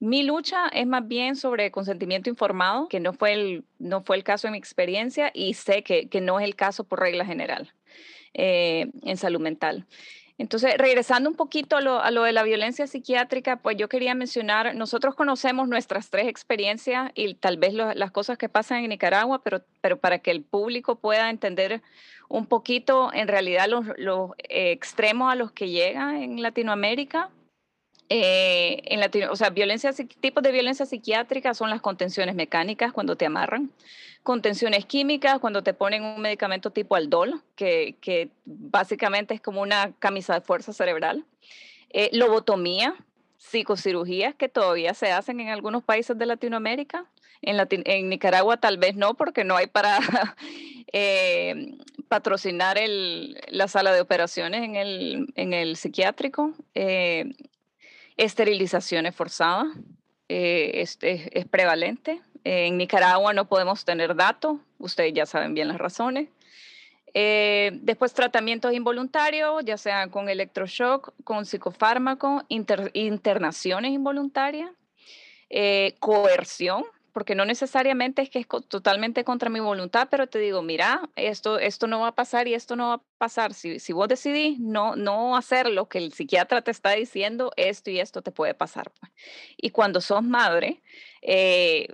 [0.00, 4.24] Mi lucha es más bien sobre consentimiento informado, que no fue el, no fue el
[4.24, 7.72] caso en mi experiencia y sé que, que no es el caso por regla general
[8.34, 9.86] eh, en salud mental.
[10.40, 14.14] Entonces, regresando un poquito a lo, a lo, de la violencia psiquiátrica, pues yo quería
[14.14, 19.42] mencionar, nosotros conocemos nuestras tres experiencias y tal vez las cosas que pasan en Nicaragua,
[19.42, 21.82] pero, pero para que el público pueda entender
[22.30, 27.28] un poquito en realidad los, los extremos a los que llega en Latinoamérica.
[28.08, 33.14] Eh, en Latino, o sea, violencia, tipos de violencia psiquiátrica son las contenciones mecánicas cuando
[33.14, 33.70] te amarran,
[34.22, 39.92] contenciones químicas cuando te ponen un medicamento tipo Aldol, que, que básicamente es como una
[39.98, 41.24] camisa de fuerza cerebral,
[41.90, 42.94] eh, lobotomía,
[43.36, 47.06] psicocirugías que todavía se hacen en algunos países de Latinoamérica.
[47.42, 49.98] En, Nicaragua tal vez no, porque no hay para
[50.92, 51.78] eh,
[52.08, 56.52] patrocinar el, la sala de operaciones en el, en el psiquiátrico.
[56.74, 57.32] Eh,
[58.18, 59.68] esterilizaciones forzadas
[60.28, 62.20] eh, es, prevalente.
[62.44, 66.28] En Nicaragua no podemos tener datos, ustedes ya saben bien las razones.
[67.12, 74.70] Eh, después tratamientos involuntarios, ya sea con electroshock, con psicofármaco, internaciones involuntarias,
[75.48, 80.62] eh, coerción, porque no necesariamente es que es totalmente contra mi voluntad, pero te digo,
[80.62, 83.54] mira, esto, esto no va a pasar y esto no va a pasar.
[83.54, 87.90] Si, si vos decidís no, no hacer lo que el psiquiatra te está diciendo, esto
[87.90, 88.92] y esto te puede pasar.
[89.00, 89.10] Pues.
[89.56, 90.80] Y cuando sos madre,
[91.22, 91.88] eh,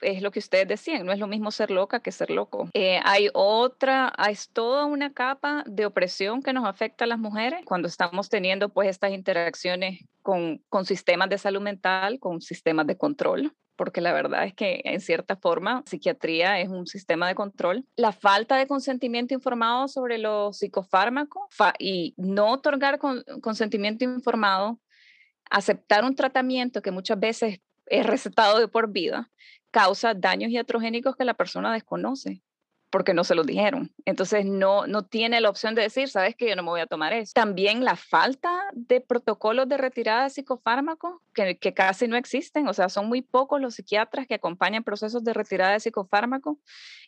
[0.00, 2.68] es lo que ustedes decían, no es lo mismo ser loca que ser loco.
[2.74, 7.60] Eh, hay otra, hay toda una capa de opresión que nos afecta a las mujeres
[7.64, 12.96] cuando estamos teniendo pues estas interacciones con, con sistemas de salud mental, con sistemas de
[12.96, 17.84] control porque la verdad es que en cierta forma psiquiatría es un sistema de control.
[17.96, 21.42] La falta de consentimiento informado sobre los psicofármacos
[21.80, 23.00] y no otorgar
[23.40, 24.78] consentimiento informado,
[25.50, 29.30] aceptar un tratamiento que muchas veces es recetado de por vida,
[29.70, 32.42] causa daños iatrogénicos que la persona desconoce
[32.92, 33.90] porque no se lo dijeron.
[34.04, 36.86] Entonces no, no tiene la opción de decir, sabes que yo no me voy a
[36.86, 37.32] tomar eso.
[37.34, 42.74] También la falta de protocolos de retirada de psicofármacos, que, que casi no existen, o
[42.74, 46.58] sea, son muy pocos los psiquiatras que acompañan procesos de retirada de psicofármacos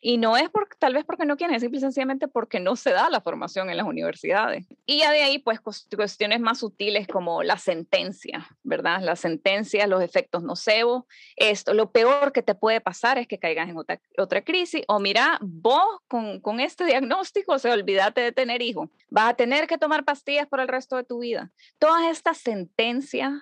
[0.01, 2.77] y no es por, tal vez porque no quieren, es simple y sencillamente porque no
[2.77, 4.67] se da la formación en las universidades.
[4.87, 9.01] Y ya de ahí, pues, cuestiones más sutiles como la sentencia, ¿verdad?
[9.03, 11.05] La sentencia, los efectos nocevos.
[11.37, 15.01] Esto, lo peor que te puede pasar es que caigas en otra, otra crisis o
[15.01, 15.74] mira, vos
[16.09, 20.47] con, este diagnóstico, o sea, olvídate de tener hijos, vas a tener que tomar pastillas
[20.47, 21.51] por el resto de tu vida.
[21.79, 23.33] Todas estas sentencias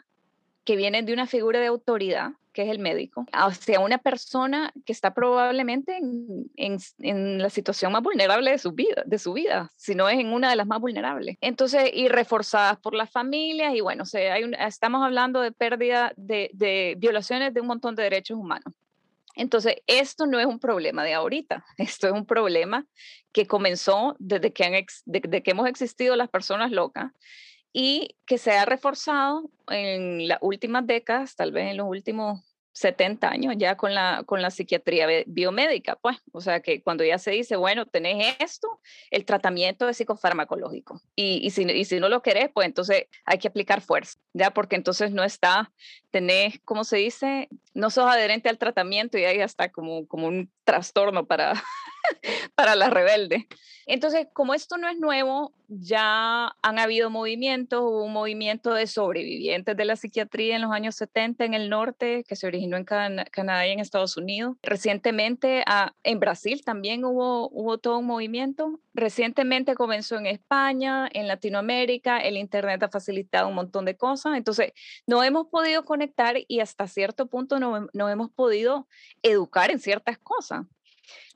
[0.65, 4.93] que vienen de una figura de autoridad, que es el médico, hacia una persona que
[4.93, 5.99] está probablemente
[6.57, 10.33] en, la situación más vulnerable de su vida, de su vida, si no es en
[10.33, 11.37] una de las más vulnerables.
[11.41, 14.19] Entonces, y reforzadas por las familias, y bueno, o
[14.67, 18.75] estamos hablando de pérdida de, de violaciones de un montón de derechos humanos.
[19.35, 22.87] Entonces, esto no es un problema de ahorita, esto es un problema
[23.33, 27.13] que comenzó desde que, hemos existido las personas locas
[27.73, 32.41] y que se ha reforzado en las últimas décadas, tal vez en los últimos
[32.75, 37.19] 70 años ya con la, con la psiquiatría biomédica, pues, o sea que cuando ya
[37.19, 41.01] se dice, bueno, tenés esto, el tratamiento es psicofarmacológico.
[41.15, 44.77] Y, si, y si no lo querés, pues entonces hay que aplicar fuerza, ya, porque
[44.77, 45.73] entonces no está,
[46.11, 47.49] tenés, ¿cómo se dice?
[47.75, 51.53] No sos adherente al tratamiento y ahí está como, como un trastorno para,
[52.55, 53.47] para la rebelde.
[53.87, 59.77] Entonces, como esto no es nuevo, ya han habido movimientos, hubo un movimiento de sobrevivientes
[59.77, 63.67] de la psiquiatría en los años 70 en el norte, que se originó en Canadá
[63.67, 64.57] y en Estados Unidos.
[64.63, 68.81] Recientemente ah, en Brasil también hubo, hubo todo un movimiento.
[68.95, 74.37] Recientemente comenzó en España, en Latinoamérica, el Internet ha facilitado un montón de cosas.
[74.37, 74.73] Entonces,
[75.07, 78.87] no hemos podido conectar y hasta cierto punto no, no hemos podido
[79.23, 80.67] educar en ciertas cosas.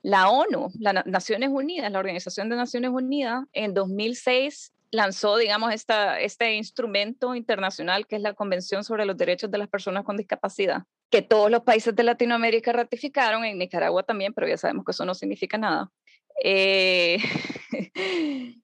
[0.01, 6.19] La ONU, las Naciones Unidas, la Organización de Naciones Unidas, en 2006 lanzó, digamos, esta,
[6.19, 10.83] este instrumento internacional que es la Convención sobre los Derechos de las Personas con Discapacidad,
[11.09, 15.05] que todos los países de Latinoamérica ratificaron, en Nicaragua también, pero ya sabemos que eso
[15.05, 15.91] no significa nada.
[16.43, 17.17] Eh,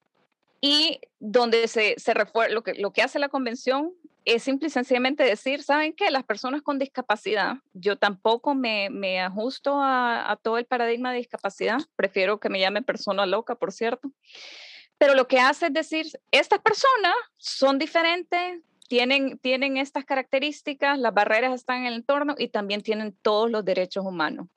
[0.61, 3.93] y donde se, se refuerza, lo que, lo que hace la convención
[4.25, 6.09] es simple y sencillamente decir, ¿saben qué?
[6.09, 11.17] Las personas con discapacidad, yo tampoco me, me ajusto a, a, todo el paradigma de
[11.17, 14.11] discapacidad, prefiero que me llame persona loca, por cierto,
[14.97, 21.13] pero lo que hace es decir, estas personas son diferentes, tienen, tienen estas características, las
[21.13, 24.47] barreras están en el entorno y también tienen todos los derechos humanos.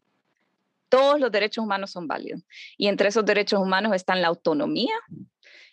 [0.89, 2.43] Todos los derechos humanos son válidos.
[2.77, 4.95] Y entre esos derechos humanos están la autonomía,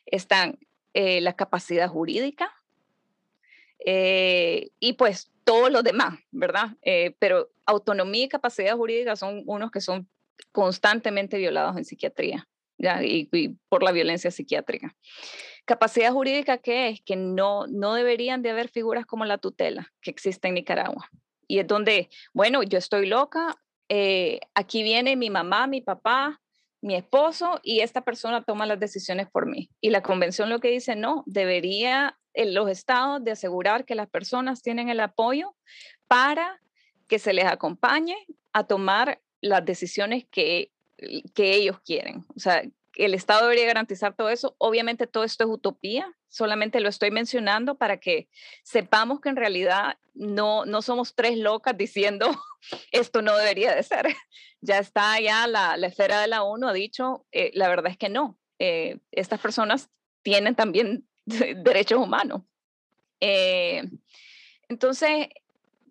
[0.05, 0.57] están
[0.93, 2.51] eh, la capacidad jurídica,
[3.85, 6.69] eh, y pues todo lo demás, ¿verdad?
[6.81, 10.07] Eh, pero autonomía y capacidad jurídica son unos que son
[10.51, 12.47] constantemente violados en psiquiatría
[12.77, 13.03] ¿ya?
[13.03, 13.29] Y,
[13.69, 14.95] por la violencia psiquiátrica.
[15.65, 17.01] Capacidad jurídica, ¿qué es?
[17.01, 21.09] Que no, no deberían de haber figuras como la tutela que existe en Nicaragua.
[21.47, 23.55] Y es donde, bueno, yo estoy loca,
[23.89, 26.41] eh, aquí viene mi mamá, mi papá,
[26.81, 29.69] mi esposo y esta persona toma las decisiones por mí.
[29.79, 34.61] Y la convención lo que dice, no, debería los estados de asegurar que las personas
[34.61, 35.55] tienen el apoyo
[36.07, 36.59] para
[37.07, 38.17] que se les acompañe
[38.53, 40.71] a tomar las decisiones que,
[41.33, 42.25] que ellos quieren.
[42.35, 42.63] O sea,
[42.95, 44.55] el Estado debería garantizar todo eso.
[44.57, 48.27] Obviamente todo esto es utopía, solamente lo estoy mencionando para que
[48.63, 52.27] sepamos que en realidad no, no somos tres locas diciendo
[52.91, 54.07] esto no debería de ser.
[54.65, 57.97] Ya está, ya la, la esfera de la ONU ha dicho, eh, la verdad es
[57.97, 58.39] que no.
[58.59, 59.89] Eh, estas personas
[60.21, 62.43] tienen también derechos humanos.
[63.19, 63.83] Eh,
[64.69, 65.27] entonces,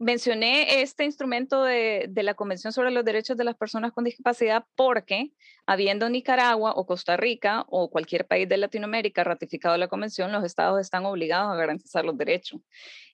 [0.02, 5.32] mencioné este instrumento de, la Convención sobre los Derechos de las Personas con Discapacidad porque,
[5.64, 10.80] habiendo Nicaragua o Costa Rica o cualquier país de Latinoamérica ratificado la Convención, los estados
[10.80, 12.60] están obligados a garantizar los derechos.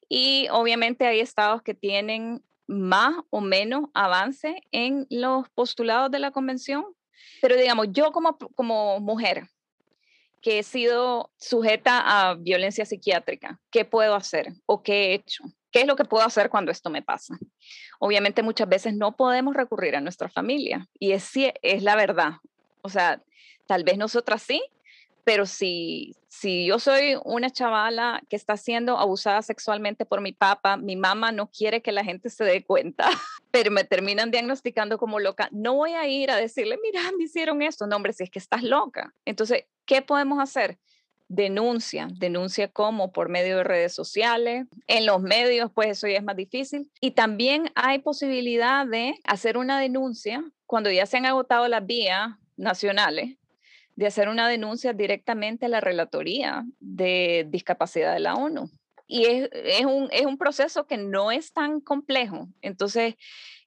[0.08, 6.30] Y obviamente hay estados que tienen más o menos avance en los postulados de la
[6.30, 6.86] Convención,
[7.42, 9.44] pero digamos, yo como, como mujer
[10.40, 15.44] que he sido sujeta a violencia psiquiátrica, ¿qué puedo hacer o qué he hecho?
[15.70, 17.36] ¿Qué es lo que puedo hacer cuando esto me pasa?
[17.98, 22.32] Obviamente muchas veces no podemos recurrir a nuestra familia y es, es la verdad.
[22.82, 23.22] O sea,
[23.66, 24.62] tal vez nosotras sí,
[25.28, 30.78] pero si, si yo soy una chavala que está siendo abusada sexualmente por mi papá,
[30.78, 33.10] mi mamá no quiere que la gente se dé cuenta,
[33.50, 37.60] pero me terminan diagnosticando como loca, no voy a ir a decirle, mira, me hicieron
[37.60, 39.12] esto, no, hombre, si es que estás loca.
[39.26, 40.78] Entonces, ¿qué podemos hacer?
[41.30, 46.24] denuncia, denuncia como por medio de redes sociales, en los medios, pues eso ya es
[46.24, 46.90] más difícil.
[47.02, 52.30] Y también hay posibilidad de hacer una denuncia cuando ya se han agotado las vías
[52.56, 53.36] nacionales,
[53.98, 58.70] de hacer una denuncia directamente a la Relatoría de Discapacidad de la ONU.
[59.08, 62.46] Y es, es, un, es un proceso que no es tan complejo.
[62.62, 63.16] Entonces,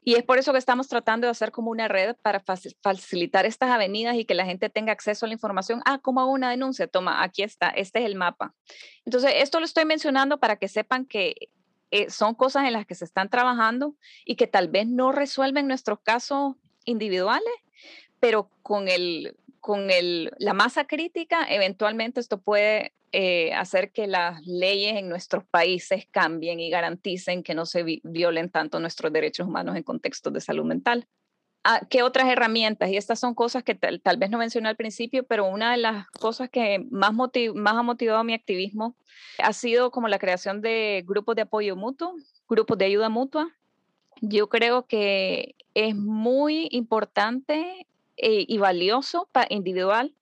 [0.06, 2.42] y es por eso que estamos tratando de hacer como una red para
[2.82, 5.82] facilitar estas avenidas y que la gente tenga acceso a la información.
[5.84, 6.88] Ah, ¿cómo hago una denuncia?
[6.88, 8.56] Toma, aquí está, este es el mapa.
[9.04, 11.50] Entonces, esto lo estoy mencionando para que sepan que
[11.92, 15.68] eh, son cosas en las que se están trabajando y que tal vez no resuelven
[15.68, 16.56] nuestros casos
[16.86, 17.54] individuales,
[18.22, 24.98] pero con, el, con la masa crítica, eventualmente esto puede eh, hacer que las leyes
[24.98, 29.84] en nuestros países cambien y garanticen que no se violen tanto nuestros derechos humanos en
[29.84, 31.08] contextos de salud mental.
[31.64, 32.90] Ah, ¿Qué otras herramientas?
[32.90, 36.08] Y estas son cosas que tal, vez no mencioné al principio, pero una de las
[36.08, 38.96] cosas que más, más ha motivado mi activismo
[39.38, 42.16] ha sido como la creación de grupos de apoyo mutuo,
[42.50, 43.56] grupos de ayuda mutua.
[44.22, 47.86] Yo creo que es muy importante
[48.18, 50.14] eh, y valioso para individual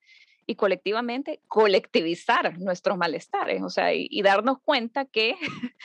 [0.45, 5.35] y colectivamente colectivizar nuestros malestares, o sea, y, darnos cuenta que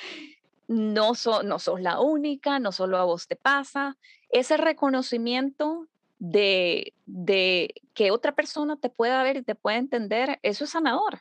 [0.69, 1.13] no,
[1.45, 3.99] no sos la única, no solo a vos te pasa,
[4.31, 5.87] ese reconocimiento
[6.19, 11.21] de, de que otra persona te pueda ver y te pueda entender, eso es sanador.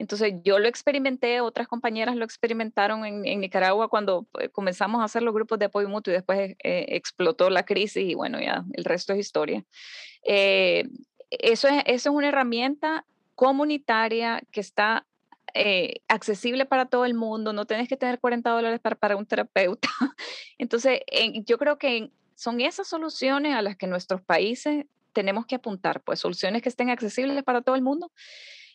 [0.00, 5.22] Entonces yo lo experimenté, otras compañeras lo experimentaron en, Nicaragua cuando eh, comenzamos a hacer
[5.22, 8.84] los grupos de apoyo mutuo y después eh, explotó la crisis y bueno, ya el
[8.86, 9.62] resto es historia.
[10.24, 10.88] Eh,
[11.30, 13.04] eso es, eso es una herramienta
[13.34, 15.06] comunitaria que está
[15.54, 19.26] eh, accesible para todo el mundo, no tienes que tener 40 dólares para, para un
[19.26, 19.88] terapeuta.
[20.58, 21.00] Entonces,
[21.46, 26.20] yo creo que son esas soluciones a las que nuestros países tenemos que apuntar, pues
[26.20, 28.12] soluciones que estén accesibles para todo el mundo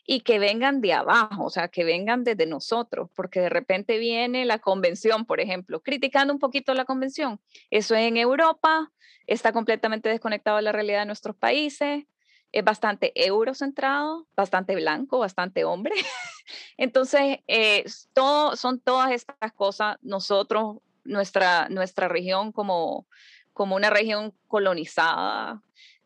[0.05, 4.45] y que vengan de abajo, o sea, que vengan desde nosotros, porque de repente viene
[4.45, 7.39] la convención, por ejemplo, criticando un poquito la convención.
[7.71, 8.91] Eso es en Europa,
[9.25, 12.05] está completamente desconectado de la realidad de nuestros países,
[12.51, 15.93] es bastante eurocentrado, bastante blanco, bastante hombre.
[16.77, 17.83] Entonces, eh,
[18.13, 23.07] todo, son todas estas cosas, nosotros, nuestra, nuestra región como,
[23.53, 25.61] como una región colonizada,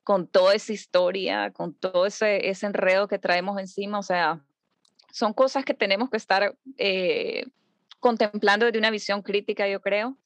[0.09, 4.43] con toda esa historia, con todo ese, enredo que traemos encima, o sea,
[5.11, 7.45] son cosas que tenemos que estar eh,
[7.99, 10.17] contemplando desde una visión crítica, yo creo.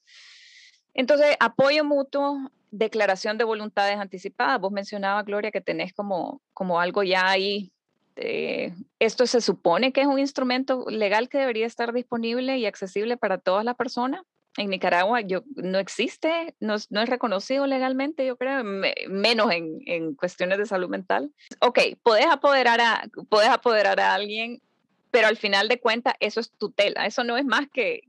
[0.93, 4.61] Entonces, apoyo mutuo, declaración de voluntades anticipadas.
[4.61, 7.73] Vos mencionabas, Gloria, que tenés como, como algo ya ahí.
[8.15, 13.37] esto se supone que es un instrumento legal que debería estar disponible y accesible para
[13.37, 14.21] todas las personas.
[14.57, 20.59] En Nicaragua yo, no existe, no, es reconocido legalmente, yo creo, menos en, en, cuestiones
[20.59, 21.31] de salud mental.
[21.59, 24.61] Ok, puedes apoderar, a, puedes apoderar a alguien,
[25.09, 28.03] pero al final de cuentas eso es tutela, eso no es más que,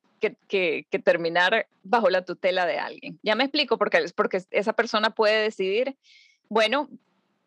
[0.49, 3.19] que, terminar bajo la tutela de alguien.
[3.23, 5.97] Ya me explico, porque, porque esa persona puede decidir,
[6.49, 6.89] bueno,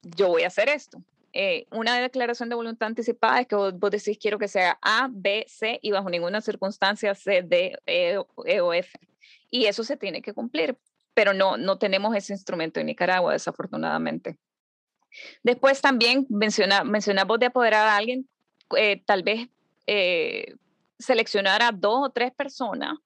[0.01, 1.01] yo voy a hacer esto.
[1.33, 5.45] Eh, una declaración de voluntad anticipada es que vos, decís quiero que sea A, B,
[5.47, 8.99] C y bajo ninguna circunstancia C, D, E, e, o F.
[9.49, 10.77] Y eso se tiene que cumplir,
[11.13, 14.37] pero no, no tenemos ese instrumento en Nicaragua, desafortunadamente.
[15.43, 18.29] Después también menciona, mencionamos de apoderar a alguien,
[18.75, 19.47] eh, tal vez
[19.87, 20.55] eh,
[20.99, 22.97] seleccionar a dos o tres personas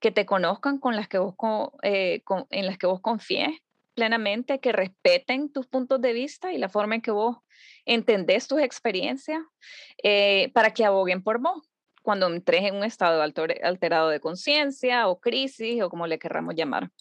[0.00, 1.34] que te conozcan con las que vos,
[1.82, 3.60] eh, en las que vos confíes
[3.98, 7.38] plenamente, que respeten tus puntos de vista y la forma en que vos
[7.84, 9.42] entendés tus experiencias
[10.04, 11.68] eh, para que aboguen por vos
[12.04, 16.92] cuando entres en un estado alterado de conciencia o crisis o como le querramos llamar.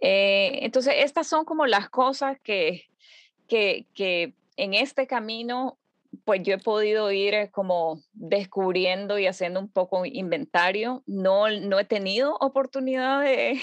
[0.00, 2.84] Eh, entonces, estas son como las cosas que,
[3.48, 5.78] que, que en este camino
[6.24, 11.02] pues yo he podido ir eh, como descubriendo y haciendo un poco inventario.
[11.06, 13.60] No, no he tenido oportunidad de,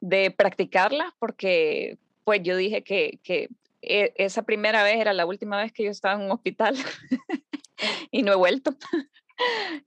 [0.00, 3.48] de practicarlas porque pues yo dije que, que
[3.82, 6.76] e, esa primera vez era la última vez que yo estaba en un hospital
[8.10, 8.74] y no he vuelto.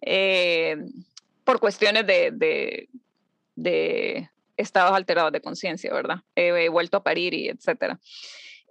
[0.01, 0.78] Eh,
[1.43, 2.89] por cuestiones de, de,
[3.55, 6.24] de, estados alterados de conciencia, ¿verdad?
[6.36, 7.99] He, vuelto a parir y etcétera.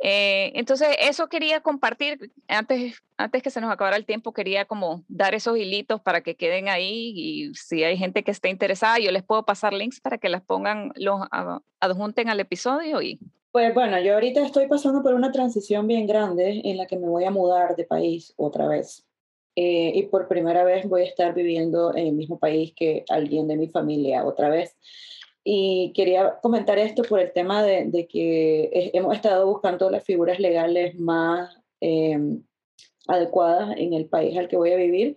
[0.05, 2.33] Eh, entonces, eso quería compartir.
[2.49, 6.35] Antes, antes que se nos acabara el tiempo, quería como dar esos hilitos para que
[6.35, 10.19] queden ahí y si hay gente que esté interesada, yo les puedo pasar links para
[10.19, 11.21] que las pongan, los
[11.79, 13.21] adjunten al episodio y...
[13.53, 17.07] Pues bueno, yo ahorita estoy pasando por una transición bien grande en la que me
[17.07, 19.07] voy a mudar de país otra vez.
[19.55, 23.47] Eh, y por primera vez voy a estar viviendo en el mismo país que alguien
[23.47, 24.75] de mi familia otra vez.
[25.45, 30.39] Y quería comentar esto por el tema de, de que hemos estado buscando las figuras
[30.39, 32.19] legales más eh,
[33.09, 35.17] adecuadas en el país al que voy a vivir,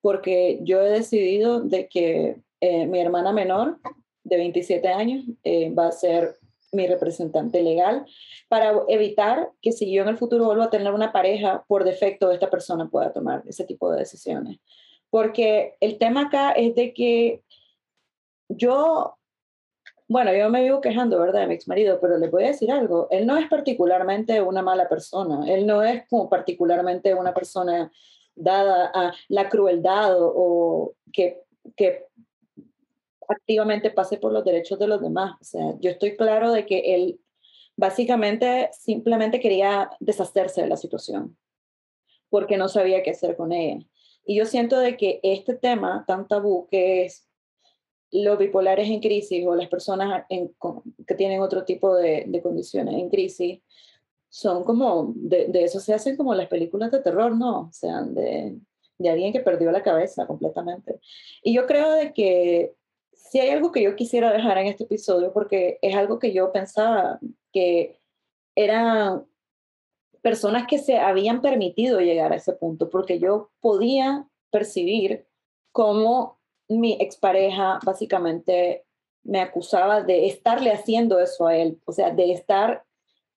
[0.00, 3.78] porque yo he decidido de que eh, mi hermana menor
[4.22, 5.24] de 27 años
[5.76, 6.36] va a ser
[6.74, 8.04] mi representante legal
[8.48, 12.30] para evitar que si yo en el futuro vuelvo a tener una pareja, por defecto
[12.30, 14.58] esta persona pueda tomar ese tipo de decisiones.
[15.10, 17.42] Porque el tema acá es de que
[18.48, 19.16] yo,
[20.06, 22.70] bueno, yo me vivo quejando, ¿verdad?, de mi ex marido, pero le voy a decir
[22.70, 27.90] algo, él no es particularmente una mala persona, él no es como particularmente una persona
[28.34, 31.42] dada a la crueldad o, que,
[31.76, 32.06] que
[33.28, 35.36] activamente pase por los derechos de los demás.
[35.40, 37.20] O sea, yo estoy claro de que él
[37.76, 41.36] básicamente simplemente quería deshacerse de la situación
[42.28, 43.84] porque no sabía qué hacer con ella.
[44.26, 47.23] Y yo siento de que este tema tan tabú que es
[48.10, 53.60] los bipolares en crisis o las personas que tienen otro tipo de, condiciones en crisis,
[54.28, 57.62] son como, de, eso se hacen como las películas de terror, ¿no?
[57.62, 58.56] O sea, de,
[58.98, 61.00] de alguien que perdió la cabeza completamente.
[61.42, 62.74] Y yo creo de que
[63.12, 66.52] si hay algo que yo quisiera dejar en este episodio, porque es algo que yo
[66.52, 67.18] pensaba
[67.52, 67.98] que
[68.54, 69.24] eran
[70.22, 75.26] personas que se habían permitido llegar a ese punto, porque yo podía percibir
[75.72, 76.38] cómo
[76.68, 78.84] mi expareja básicamente
[79.22, 82.84] me acusaba de estarle haciendo eso a él, o sea, de estar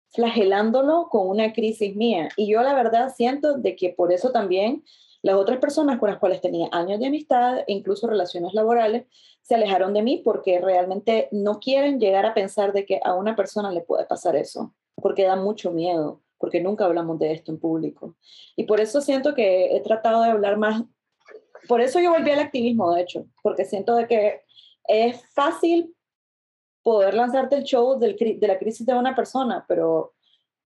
[0.10, 2.30] flagelándolo con una crisis mía.
[2.38, 4.84] Y yo la verdad siento de que por eso también
[5.22, 9.06] las otras personas con las cuales tenía años de amistad, e incluso relaciones laborales,
[9.42, 13.36] se alejaron de mí porque realmente no quieren llegar a pensar de que a una
[13.36, 17.60] persona le puede pasar eso, porque da mucho miedo, porque nunca hablamos de esto en
[17.60, 18.16] público.
[18.56, 20.84] Y por eso siento que he tratado de hablar más,
[21.68, 24.42] por eso yo volví al activismo, de hecho, porque siento de que
[24.86, 25.94] es fácil
[26.84, 30.14] poder lanzarte el show de la crisis de una persona, pero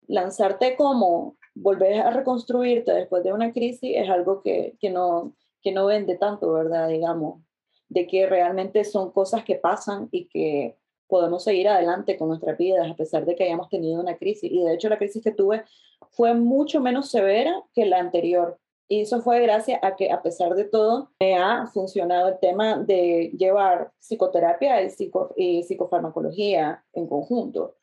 [0.07, 5.71] lanzarte como volver a reconstruirte después de una crisis es algo que, que, no, que
[5.71, 6.87] no vende tanto, ¿verdad?
[6.89, 7.41] Digamos,
[7.89, 10.77] de que realmente son cosas que pasan y que
[11.07, 14.49] podemos seguir adelante con nuestras vidas a pesar de que hayamos tenido una crisis.
[14.49, 15.63] Y de hecho la crisis que tuve
[16.11, 18.57] fue mucho menos severa que la anterior.
[18.91, 22.77] Y eso fue gracias a que a pesar de todo me ha funcionado el tema
[22.77, 27.77] de llevar psicoterapia y, psico, y psicofarmacología en conjunto.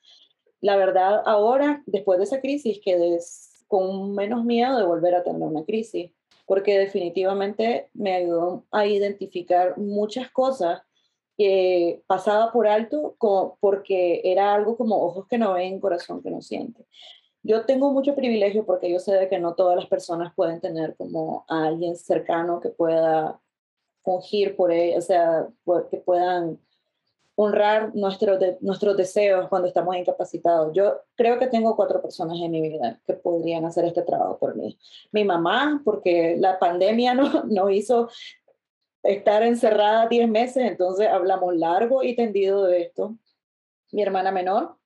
[0.61, 3.21] La verdad, ahora, después de esa crisis, quedé
[3.69, 6.11] con menos miedo de volver a tener una crisis,
[6.45, 10.83] porque definitivamente me ayudó a identificar muchas cosas
[11.39, 13.17] que pasaba por alto
[13.61, 16.85] porque era algo como ojos que no ven, corazón que no siente.
[17.49, 20.95] Yo tengo mucho privilegio porque yo sé de que no todas las personas pueden tener
[20.97, 23.41] como a alguien cercano que pueda
[24.03, 25.49] fungir por él, o sea,
[25.91, 26.61] que puedan
[27.37, 30.75] honrar nuestros nuestros deseos cuando estamos incapacitados.
[30.75, 34.55] Yo creo que tengo cuatro personas en mi vida que podrían hacer este trabajo por
[34.55, 34.79] mí.
[35.11, 38.11] Mi mamá, porque la pandemia no, nos hizo
[39.03, 43.17] estar encerrada 10 meses, entonces hablamos largo y tendido de esto.
[43.91, 44.77] Mi hermana menor,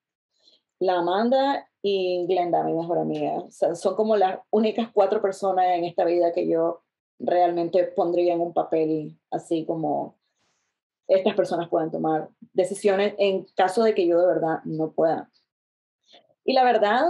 [0.79, 3.45] la Amanda y Glenda, mi mejor amiga.
[3.51, 6.83] son como las únicas cuatro personas en esta vida que yo
[7.19, 10.17] realmente pondría en un papel así como
[11.09, 15.31] estas personas puedan tomar decisiones en caso de que yo de verdad no pueda.
[16.45, 17.05] Y la verdad,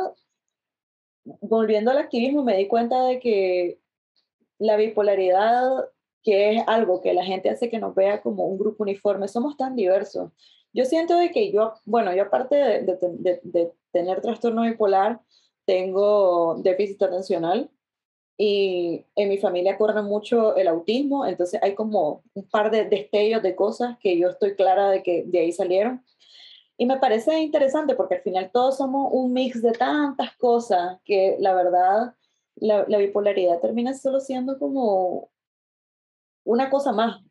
[1.25, 3.79] volviendo al activismo, me di cuenta de que
[4.59, 5.91] la bipolaridad,
[6.23, 9.57] que es algo que la gente hace que nos vea como un grupo uniforme, somos
[9.57, 10.33] tan diversos
[10.73, 15.21] Yo siento de que yo, bueno, yo aparte de, de, de tener trastorno bipolar,
[15.65, 17.71] tengo déficit atencional
[18.37, 23.43] y en mi familia corre mucho el autismo, entonces hay como un par de destellos
[23.43, 26.05] de cosas que yo estoy clara de que de ahí salieron.
[26.77, 31.37] Y me parece interesante porque al final todos somos un mix de tantas cosas que
[31.39, 32.15] la verdad
[32.57, 35.31] la, la bipolaridad termina solo siendo como
[36.45, 37.23] una cosa más.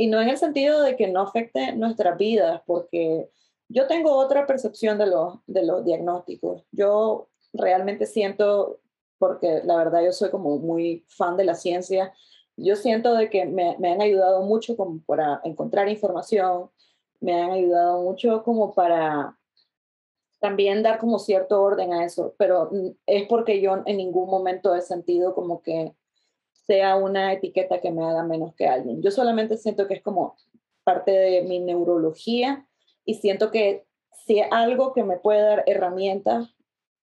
[0.00, 3.30] Y no en el sentido de que no afecte nuestras vidas, porque
[3.68, 6.64] yo tengo otra percepción de los, de los diagnósticos.
[6.72, 8.80] Yo realmente siento,
[9.18, 12.14] porque la verdad yo soy como muy fan de la ciencia,
[12.56, 16.70] yo siento de que me, me han ayudado mucho como para encontrar información,
[17.20, 19.36] me han ayudado mucho como para
[20.38, 22.70] también dar como cierto orden a eso, pero
[23.04, 25.94] es porque yo en ningún momento he sentido como que
[26.70, 29.02] sea una etiqueta que me haga menos que alguien.
[29.02, 30.36] Yo solamente siento que es como
[30.84, 32.64] parte de mi neurología
[33.04, 33.86] y siento que
[34.24, 36.54] si algo que me puede dar herramientas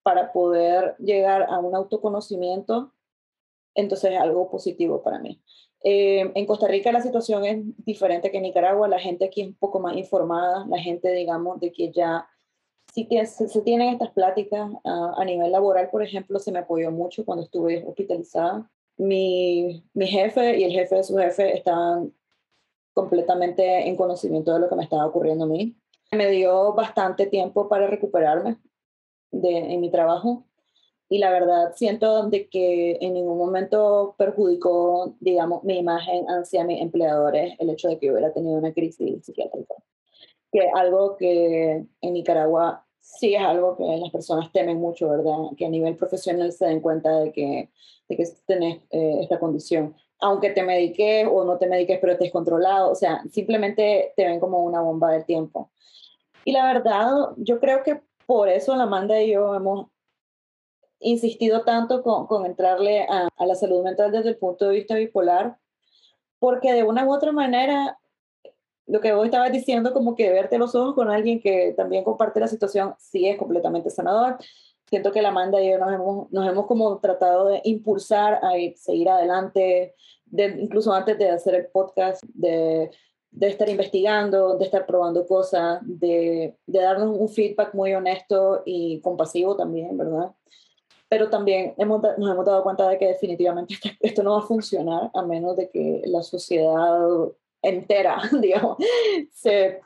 [0.04, 2.94] para poder llegar a un autoconocimiento,
[3.76, 5.42] entonces es algo positivo para mí.
[5.84, 9.48] Eh, en Costa Rica la situación es diferente que en Nicaragua, la gente aquí es
[9.48, 12.26] un poco más informada, la gente, digamos, de que ya
[12.94, 16.60] sí que se, se tienen estas pláticas uh, a nivel laboral, por ejemplo, se me
[16.60, 18.72] apoyó mucho cuando estuve hospitalizada.
[18.98, 22.14] Mi, mi jefe y el jefe de su jefe estaban
[22.94, 25.78] completamente en conocimiento de lo que me estaba ocurriendo a mí.
[26.12, 28.58] Me dio bastante tiempo para recuperarme
[29.32, 30.48] de, en mi trabajo
[31.10, 36.82] y la verdad siento de que en ningún momento perjudicó, digamos, mi imagen hacia mis
[36.82, 39.76] empleadores el hecho de que hubiera tenido una crisis psiquiátrica.
[40.52, 45.56] Que algo que en Nicaragua sí es algo que las personas temen mucho, ¿verdad?
[45.58, 47.70] Que a nivel profesional se den cuenta de que,
[48.10, 49.96] de que tenés eh, esta condición.
[50.20, 54.40] Aunque te mediques o no te mediques, pero estés controlado, o sea, simplemente te ven
[54.40, 55.72] como una bomba del tiempo.
[56.44, 59.88] Y la verdad, yo creo que por eso la Amanda y yo hemos
[61.00, 64.96] insistido tanto con, con entrarle a, a, la salud mental desde el punto de vista
[64.96, 65.58] bipolar,
[66.40, 67.98] porque de una u otra manera,
[68.88, 72.40] lo que vos estabas diciendo, como que verte los ojos con alguien que también comparte
[72.40, 74.38] la situación, sí es completamente sanador.
[74.90, 78.52] Siento que la Amanda y yo nos hemos, nos hemos como tratado de impulsar a
[78.76, 82.90] seguir adelante, de, incluso antes de hacer el podcast, de,
[83.32, 89.02] de estar investigando, de estar probando cosas, de, de darnos un feedback muy honesto y
[89.02, 90.32] compasivo también, ¿verdad?
[91.10, 95.10] pero también hemos, nos hemos dado cuenta de que definitivamente esto no va a funcionar
[95.14, 97.00] a menos de que la sociedad
[97.62, 98.78] entera, digamos,
[99.34, 99.82] se,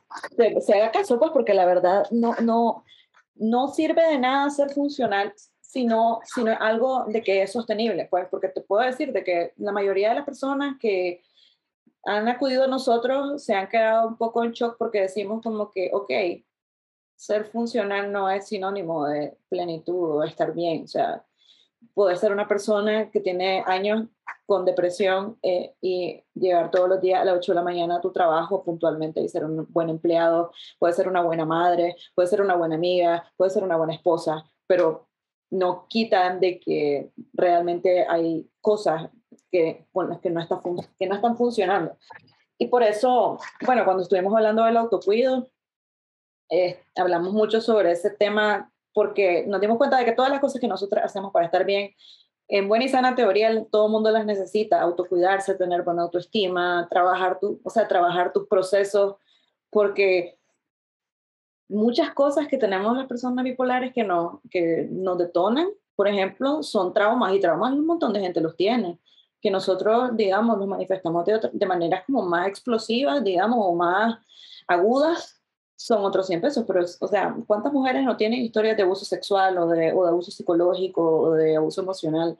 [0.59, 2.83] se, haga caso, pues porque la verdad no, no,
[3.35, 5.33] no sirve de nada ser funcional
[5.71, 9.71] sino, sino algo de que es sostenible, pues porque te puedo decir de que la
[9.71, 11.21] mayoría de las personas que
[12.03, 15.89] han acudido a nosotros se han quedado un poco en shock porque decimos como que,
[15.93, 16.11] ok,
[17.15, 20.83] ser funcional no es sinónimo de plenitud o estar bien.
[20.83, 21.23] O sea,
[21.93, 24.07] puedes ser una persona que tiene años
[24.45, 28.01] con depresión eh, y llegar todos los días a las 8 de la mañana a
[28.01, 32.41] tu trabajo puntualmente y ser un buen empleado, puede ser una buena madre, puede ser
[32.41, 35.07] una buena amiga, puede ser una buena esposa, pero
[35.51, 39.09] no quitan de que realmente hay cosas
[39.51, 40.61] que, bueno, que, no, está
[40.99, 41.97] que no están funcionando.
[42.57, 45.49] Y por eso, bueno, cuando estuvimos hablando del autocuido,
[46.49, 50.59] eh, hablamos mucho sobre ese tema porque nos dimos cuenta de que todas las cosas
[50.59, 51.91] que nosotros hacemos para estar bien,
[52.47, 57.39] en buena y sana teoría, todo el mundo las necesita, autocuidarse, tener buena autoestima, trabajar,
[57.39, 59.15] tu, o sea, trabajar tus procesos,
[59.69, 60.37] porque
[61.69, 66.93] muchas cosas que tenemos las personas bipolares que, no, que nos detonan, por ejemplo, son
[66.93, 68.99] traumas y traumas un montón de gente los tiene
[69.41, 74.19] que nosotros, digamos, nos manifestamos de, de maneras como más explosivas, digamos, o más
[74.67, 75.40] agudas,
[75.81, 79.57] son otros 100 pesos, pero, o sea, ¿cuántas mujeres no tienen historias de abuso sexual
[79.57, 82.37] o de, o de abuso psicológico o de abuso emocional?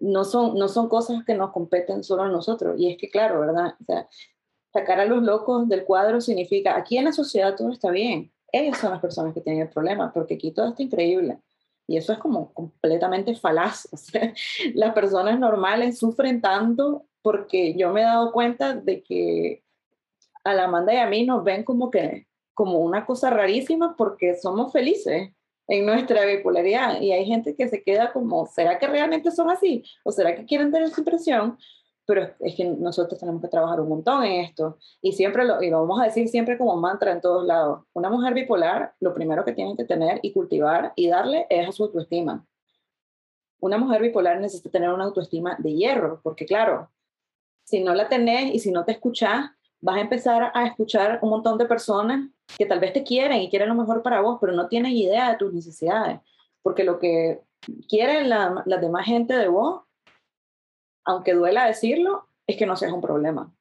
[0.00, 2.74] No son, no son cosas que nos competen solo a nosotros.
[2.78, 3.76] Y es que, claro, ¿verdad?
[3.80, 4.08] O sea,
[4.72, 8.32] sacar a los locos del cuadro significa, aquí en la sociedad todo está bien.
[8.50, 11.38] Ellos son las personas que tienen el problema, porque aquí todo está increíble.
[11.86, 13.88] Y eso es como completamente falaz.
[13.92, 14.34] O sea,
[14.74, 19.62] las personas normales sufren tanto porque yo me he dado cuenta de que
[20.42, 24.36] a la Amanda y a mí nos ven como que como una cosa rarísima porque
[24.36, 25.32] somos felices
[25.66, 29.82] en nuestra bipolaridad y hay gente que se queda como, ¿será que realmente son así?
[30.04, 31.58] ¿O será que quieren tener esa impresión?
[32.06, 35.70] Pero es que nosotros tenemos que trabajar un montón en esto y siempre lo, y
[35.70, 37.84] lo vamos a decir siempre como mantra en todos lados.
[37.94, 41.72] Una mujer bipolar, lo primero que tiene que tener y cultivar y darle es a
[41.72, 42.46] su autoestima.
[43.58, 46.90] Una mujer bipolar necesita tener una autoestima de hierro, porque claro,
[47.64, 49.50] si no la tenés y si no te escuchás,
[49.80, 52.28] vas a empezar a escuchar un montón de personas
[52.58, 55.30] que tal vez te quieren y quieren lo mejor para vos, pero no tienen idea
[55.30, 56.20] de tus necesidades,
[56.62, 57.42] porque lo que
[57.88, 59.82] quiere la, la demás gente de vos,
[61.04, 63.52] aunque duela decirlo, es que no seas un problema.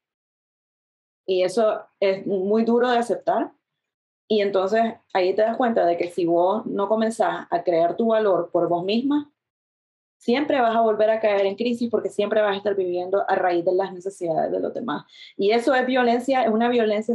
[1.25, 3.53] Y eso es muy duro de aceptar.
[4.27, 8.07] Y entonces ahí te das cuenta de que si vos no comenzás a crear tu
[8.07, 9.32] valor por vos misma,
[10.23, 13.35] siempre vas a volver a caer en crisis porque siempre vas a estar viviendo a
[13.35, 15.03] raíz de las necesidades de los demás.
[15.35, 17.13] Y eso es violencia, es una violencia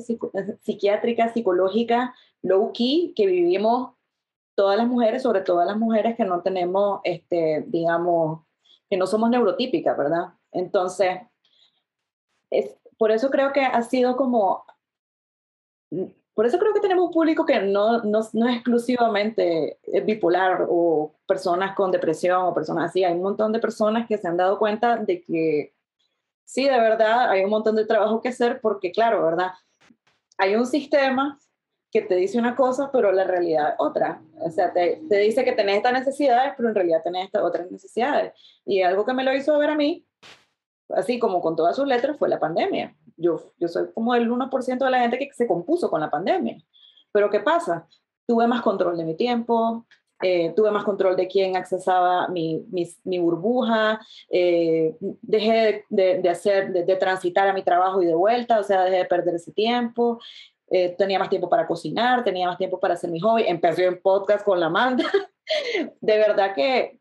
[0.61, 3.95] psiquiátrica, psicológica, low key, que vivimos
[4.55, 8.43] todas las mujeres, sobre todo las mujeres que no tenemos, este, digamos,
[8.91, 10.35] que no somos neurotípicas, ¿verdad?
[10.53, 11.21] Entonces,
[12.51, 14.67] es, por eso creo que ha sido como,
[16.39, 21.17] por eso creo que tenemos un público que no, no, no es exclusivamente bipolar o
[21.27, 23.03] personas con depresión o personas así.
[23.03, 25.75] Hay un montón de personas que se han dado cuenta de que
[26.45, 29.51] sí, de verdad, hay un montón de trabajo que hacer porque, claro, ¿verdad?
[30.37, 31.41] Hay un sistema
[31.91, 34.23] que te dice una cosa, pero la realidad es otra.
[34.41, 37.69] O sea, te, te dice que tenés estas necesidades, pero en realidad tenés estas otras
[37.69, 38.33] necesidades.
[38.65, 40.07] Y algo que me lo hizo ver a mí
[40.91, 42.95] así como con todas sus letras, fue la pandemia.
[43.19, 46.57] Yo, yo soy como el 1% de la gente que se compuso con la pandemia.
[47.13, 47.87] Pero ¿qué pasa?
[48.27, 49.87] Tuve más control de mi tiempo,
[50.23, 52.65] eh, tuve más control de quién accesaba mi,
[53.05, 54.01] mi, burbuja,
[54.31, 58.65] eh, dejé de, de hacer, de, de, transitar a mi trabajo y de vuelta, o
[58.65, 60.19] sea, dejé de perder ese tiempo,
[60.71, 64.01] eh, tenía más tiempo para cocinar, tenía más tiempo para hacer mi hobby, empecé en
[64.03, 65.05] podcast con la Amanda.
[66.01, 66.99] de verdad que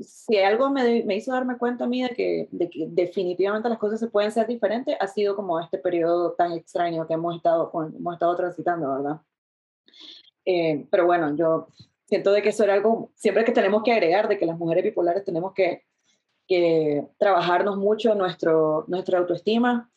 [0.00, 3.78] si algo me, me, hizo darme cuenta a mí de que, de que, definitivamente las
[3.78, 7.70] cosas se pueden ser diferentes, ha sido como este periodo tan extraño que hemos estado,
[7.96, 9.20] hemos estado transitando, ¿verdad?
[10.44, 11.68] Eh, pero bueno, yo
[12.04, 14.84] siento de que eso era algo siempre que tenemos que agregar, de que las mujeres
[14.84, 15.84] bipolares tenemos que,
[16.46, 19.90] que trabajarnos mucho nuestro, nuestra autoestima,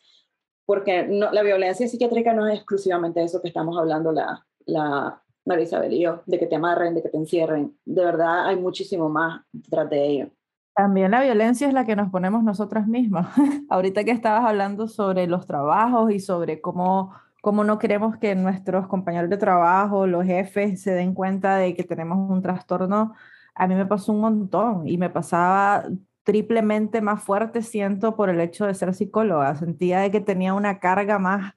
[0.64, 5.64] porque no, la violencia psiquiátrica no es exclusivamente eso que estamos hablando la, la María
[5.64, 7.76] Isabel y yo, de que te amarren, de que te encierren.
[7.84, 10.30] De verdad hay muchísimo más detrás de ello.
[10.74, 13.28] También la violencia es la que nos ponemos nosotras mismas.
[13.68, 18.86] Ahorita que estabas hablando sobre los trabajos y sobre cómo, cómo no queremos que nuestros
[18.86, 23.14] compañeros de trabajo, los jefes, se den cuenta de que tenemos un trastorno,
[23.54, 25.84] a mí me pasó un montón y me pasaba
[26.22, 29.54] triplemente más fuerte siento por el hecho de ser psicóloga.
[29.56, 31.54] Sentía de que tenía una carga más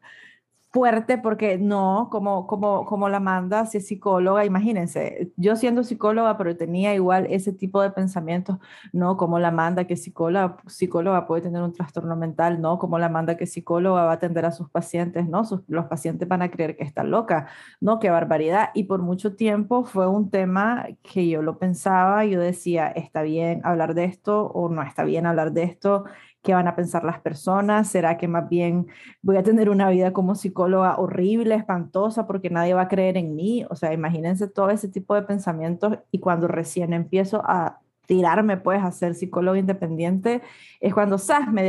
[0.74, 6.36] fuerte porque no, como, como, como la manda, si es psicóloga, imagínense, yo siendo psicóloga,
[6.36, 8.58] pero tenía igual ese tipo de pensamientos,
[8.92, 13.08] no, como la manda que psicóloga, psicóloga puede tener un trastorno mental, no, como la
[13.08, 16.76] manda que psicóloga va a atender a sus pacientes, no, los pacientes van a creer
[16.76, 17.48] que está loca,
[17.80, 18.70] no, qué barbaridad.
[18.74, 23.62] Y por mucho tiempo fue un tema que yo lo pensaba, yo decía, está bien
[23.64, 26.06] hablar de esto o no está bien hablar de esto
[26.44, 28.88] qué van a pensar las personas, será que más bien
[29.22, 33.36] voy a tener una vida como psicóloga horrible, espantosa, porque nadie va a creer en
[33.36, 33.66] mí.
[33.70, 38.84] O sea, imagínense todo ese tipo de pensamientos y cuando recién empiezo a tirarme pues
[38.84, 40.42] a ser psicólogo independiente
[40.82, 41.64] es cuando SAS me,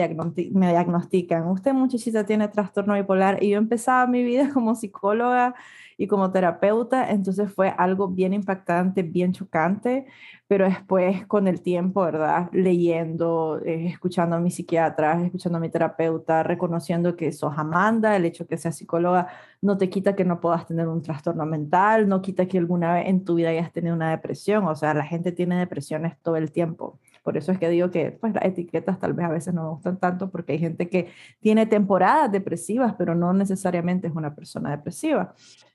[0.52, 5.54] me diagnostican, usted muchachita tiene trastorno bipolar y yo empezaba mi vida como psicóloga
[5.96, 10.06] y como terapeuta, entonces fue algo bien impactante, bien chocante,
[10.46, 12.50] pero después con el tiempo, ¿verdad?
[12.52, 18.24] Leyendo, eh, escuchando a mi psiquiatra, escuchando a mi terapeuta, reconociendo que sos Amanda, el
[18.24, 19.28] hecho que seas psicóloga
[19.62, 23.08] no te quita que no puedas tener un trastorno mental, no quita que alguna vez
[23.08, 26.52] en tu vida hayas tenido una depresión, o sea, la gente tiene depresiones todo el
[26.52, 26.98] tiempo.
[27.22, 29.70] Por eso es que digo que pues, las etiquetas tal vez a veces no me
[29.70, 31.08] gustan tanto porque hay gente que
[31.40, 35.34] tiene temporadas depresivas, pero no necesariamente es una persona depresiva.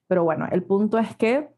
[0.09, 1.49] Pero bueno, el punto es que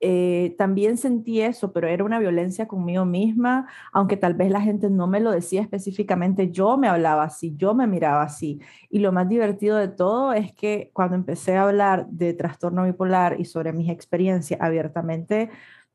[0.00, 4.90] eh, también sentí eso, pero era una violencia conmigo misma, aunque tal vez la gente
[4.90, 8.60] no me lo decía específicamente, yo me hablaba así, yo me miraba así.
[8.90, 13.40] Y lo más divertido de todo es que cuando empecé a hablar de trastorno bipolar
[13.40, 15.50] y sobre mis experiencias abiertamente,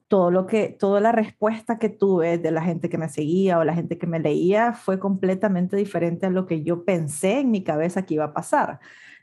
[0.09, 3.63] todo lo que, toda la respuesta que tuve de la gente que me seguía o
[3.63, 7.63] la gente que me leía fue completamente diferente a lo que yo pensé en mi
[7.63, 8.79] cabeza que iba a pasar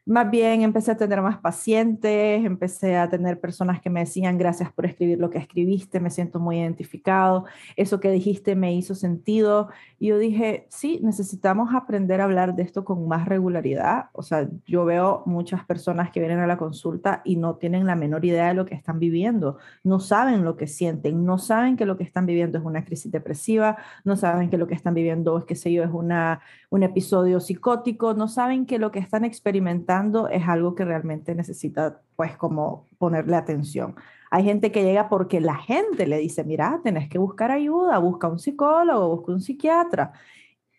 [0.07, 4.73] más bien empecé a tener más pacientes, empecé a tener personas que me decían gracias
[4.73, 7.45] por escribir lo que escribiste, me siento muy identificado,
[7.75, 9.69] eso que dijiste me hizo sentido.
[9.99, 14.11] Y yo dije, sí, necesitamos aprender a hablar de esto con más regularidad.
[14.13, 17.97] O sea, yo veo muchas personas que vienen a la consulta y no tienen la
[17.97, 21.85] menor idea de lo que están viviendo, no saben lo que sienten, no saben que
[21.85, 25.37] lo que están viviendo es una crisis depresiva, no saben que lo que están viviendo
[25.37, 29.25] es, qué sé yo, es una, un episodio psicótico, no saben que lo que están
[29.25, 29.96] experimentando
[30.31, 33.95] es algo que realmente necesita pues como ponerle atención.
[34.31, 38.29] Hay gente que llega porque la gente le dice, mira, tenés que buscar ayuda, busca
[38.29, 40.13] un psicólogo, busca un psiquiatra.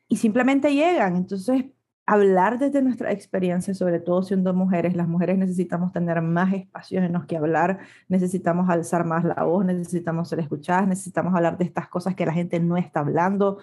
[0.08, 1.16] Y simplemente llegan.
[1.16, 1.66] Entonces,
[2.08, 4.96] hablar desde nuestra experiencia, sobre todo siendo mujeres.
[4.96, 9.66] Las mujeres necesitamos tener más espacios en los que hablar, necesitamos alzar más la voz,
[9.66, 13.60] necesitamos ser escuchadas, necesitamos hablar de estas cosas que la gente no está hablando.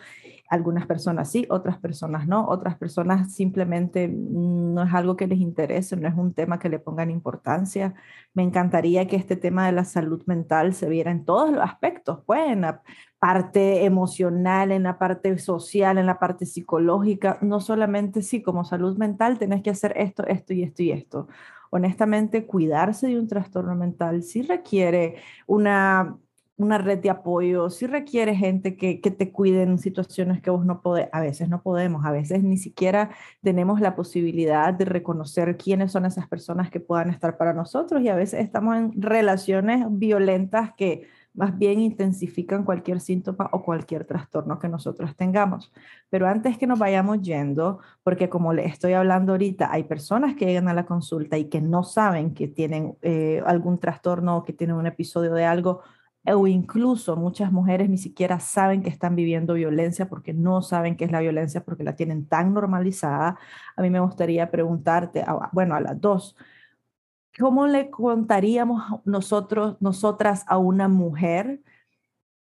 [0.55, 5.97] Algunas personas sí, otras personas no, otras personas simplemente no es algo que les interese,
[5.97, 7.95] no es un tema que le pongan importancia.
[8.35, 12.21] Me encantaría que este tema de la salud mental se viera en todos los aspectos,
[12.25, 12.83] pues en la
[13.19, 18.97] parte emocional, en la parte social, en la parte psicológica, no solamente sí, como salud
[18.97, 21.29] mental tenés que hacer esto, esto y esto y esto.
[21.71, 25.17] Honestamente, cuidarse de un trastorno mental sí requiere
[25.49, 26.17] una
[26.57, 30.65] una red de apoyo, si requiere gente que, que, te cuide en situaciones que vos
[30.65, 33.11] no podés, a veces no podemos, a veces ni siquiera
[33.43, 38.09] tenemos la posibilidad de reconocer quiénes son esas personas que puedan estar para nosotros y
[38.09, 44.59] a veces estamos en relaciones violentas que más bien intensifican cualquier síntoma o cualquier trastorno
[44.59, 45.73] que nosotros tengamos.
[46.09, 50.47] Pero antes que nos vayamos yendo, porque como le estoy hablando ahorita, hay personas que
[50.47, 54.53] llegan a la consulta y que no saben que tienen eh, algún trastorno o que
[54.53, 55.83] tienen un episodio de algo,
[56.27, 61.05] o incluso muchas mujeres ni siquiera saben que están viviendo violencia porque no saben qué
[61.05, 63.39] es la violencia porque la tienen tan normalizada.
[63.77, 66.37] A mí me gustaría preguntarte, bueno, a las dos,
[67.39, 71.61] ¿cómo le contaríamos nosotros, nosotras a una mujer?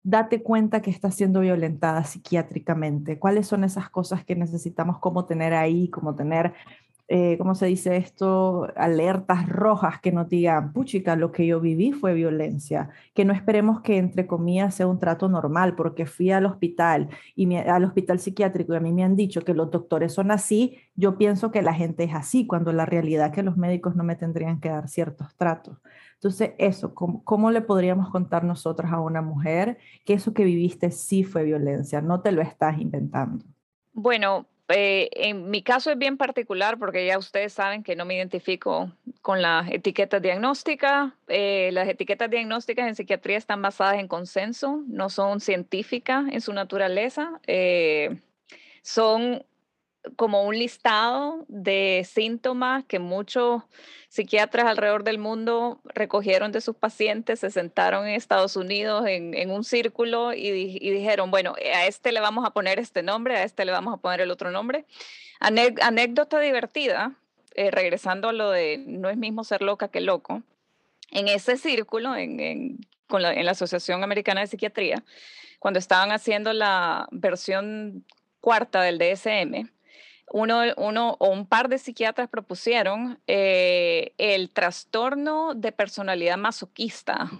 [0.02, 3.18] Date cuenta que está siendo violentada psiquiátricamente.
[3.18, 6.54] ¿Cuáles son esas cosas que necesitamos como tener ahí, como tener
[7.10, 8.68] eh, ¿cómo se dice esto?
[8.76, 13.80] Alertas rojas que nos digan, puchica, lo que yo viví fue violencia, que no esperemos
[13.80, 18.74] que entre comillas sea un trato normal, porque fui al hospital y al hospital psiquiátrico
[18.74, 21.72] y a mí me han dicho que los doctores son así, yo pienso que la
[21.72, 24.88] gente es así, cuando la realidad es que los médicos no me tendrían que dar
[24.88, 25.78] ciertos tratos.
[26.14, 30.90] Entonces, eso, ¿cómo, ¿cómo, le podríamos contar nosotros a una mujer que eso que viviste
[30.90, 33.46] sí fue violencia, no te lo estás inventando?
[33.94, 38.16] Bueno, eh, en mi caso es bien particular porque ya ustedes saben que no me
[38.16, 38.92] identifico
[39.22, 41.14] con la etiqueta diagnóstica.
[41.26, 46.52] Eh, las etiquetas diagnósticas en psiquiatría están basadas en consenso, no son científicas en su
[46.52, 47.40] naturaleza.
[47.46, 48.20] Eh,
[48.82, 49.44] son
[50.16, 53.62] como un listado de síntomas que muchos
[54.08, 59.64] psiquiatras alrededor del mundo recogieron de sus pacientes, se sentaron en Estados Unidos en, un
[59.64, 63.72] círculo y, dijeron, bueno, a este le vamos a poner este nombre, a este le
[63.72, 64.86] vamos a poner el otro nombre.
[65.40, 67.12] anécdota divertida,
[67.54, 70.42] eh, regresando a lo de no es mismo ser loca que loco,
[71.10, 75.02] en ese círculo, en, en la Asociación Americana de Psiquiatría,
[75.58, 78.04] cuando estaban haciendo la versión
[78.40, 79.70] cuarta del DSM,
[80.32, 87.30] uno, uno o un par de psiquiatras propusieron eh, el trastorno de personalidad masoquista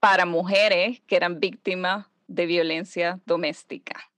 [0.00, 4.10] para mujeres que eran víctimas de violencia doméstica.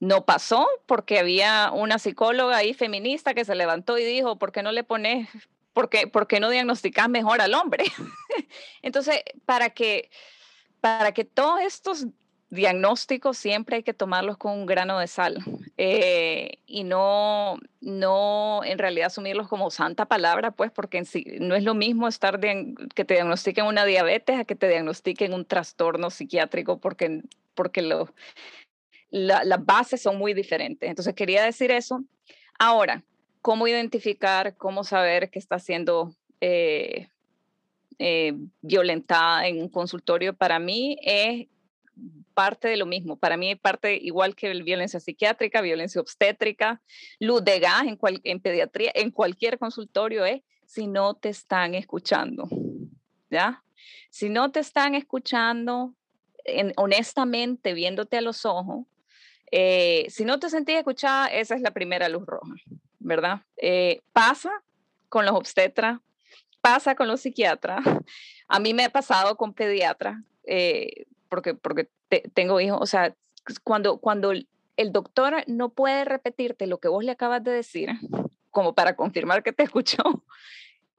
[0.00, 4.62] No pasó porque había una psicóloga ahí feminista que se levantó y dijo, ¿por qué
[4.62, 5.28] no le pones,
[5.72, 7.84] por qué, por qué no diagnosticas mejor al hombre?
[8.82, 10.10] Entonces, para que,
[10.80, 12.06] para que todos estos
[12.52, 15.38] diagnósticos siempre hay que tomarlos con un grano de sal
[15.78, 21.02] eh, y no, no en realidad asumirlos como santa palabra, pues porque
[21.40, 25.46] no es lo mismo estar que te diagnostiquen una diabetes a que te diagnostiquen un
[25.46, 27.22] trastorno psiquiátrico porque,
[27.54, 28.12] porque lo,
[29.10, 30.90] las bases son muy diferentes.
[30.90, 32.04] Entonces quería decir eso.
[32.58, 33.02] Ahora,
[33.40, 37.08] ¿cómo identificar, cómo saber que está siendo eh,
[37.98, 40.34] eh, violentada en un consultorio?
[40.34, 41.46] Para mí es
[42.42, 43.16] parte de lo mismo.
[43.16, 46.82] Para mí, parte igual que violencia psiquiátrica, violencia obstétrica,
[47.20, 52.48] luz de gas en, en pediatría, en cualquier consultorio es si no te están escuchando.
[53.30, 53.62] ¿Ya?
[54.10, 55.94] Si no te están escuchando,
[56.76, 58.86] honestamente, viéndote a los ojos,
[59.52, 62.54] eh, si no te sentís escuchada, esa es la primera luz roja,
[62.98, 63.42] ¿verdad?
[63.56, 64.50] Eh, pasa
[65.08, 66.00] con los obstetras,
[66.60, 67.84] pasa con los psiquiatras.
[68.48, 70.16] A mí me ha pasado con pediatras.
[70.44, 71.88] Eh, porque, porque
[72.20, 73.14] tengo hijos, o sea,
[73.64, 77.90] cuando, cuando el doctor no puede repetirte lo que vos le acabas de decir,
[78.50, 80.24] como para confirmar que te escuchó,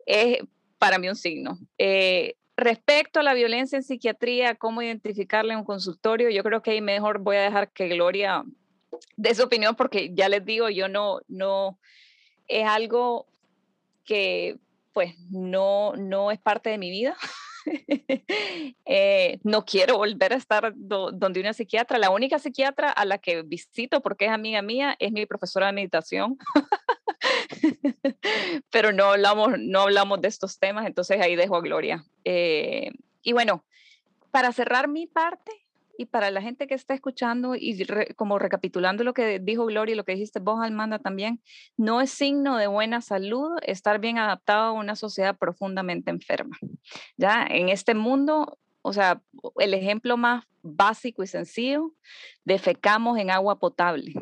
[0.06, 0.40] es
[0.78, 1.58] para mí un signo.
[1.78, 6.72] Eh, respecto a la violencia en psiquiatría, cómo identificarla en un consultorio, yo creo que
[6.72, 8.44] ahí mejor voy a dejar que Gloria
[9.16, 11.80] dé su opinión porque ya les digo, yo no, no,
[12.48, 13.28] es algo
[14.04, 14.58] que
[14.92, 17.16] pues no, no es parte de mi vida.
[18.86, 21.98] Eh, no quiero volver a estar donde una psiquiatra.
[21.98, 25.74] La única psiquiatra a la que visito, porque es amiga mía, es mi profesora de
[25.74, 26.38] meditación.
[28.70, 32.06] Pero no hablamos, no hablamos de estos temas, entonces ahí dejo a Gloria.
[32.26, 32.92] Eh,
[33.22, 33.64] y bueno,
[34.32, 35.52] para cerrar mi parte,
[35.98, 37.86] Y para la gente que está escuchando y
[38.16, 41.42] como recapitulando lo que dijo Gloria y lo que dijiste vos, Almanda, también,
[41.78, 46.58] no es signo de buena salud estar bien adaptado a una sociedad profundamente enferma.
[47.18, 49.22] Ya en este mundo, o sea,
[49.58, 51.94] el ejemplo más básico y sencillo,
[52.44, 54.14] defecamos en agua potable.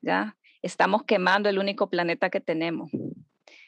[0.00, 0.36] ¿Ya?
[0.62, 2.90] Estamos quemando el único planeta que tenemos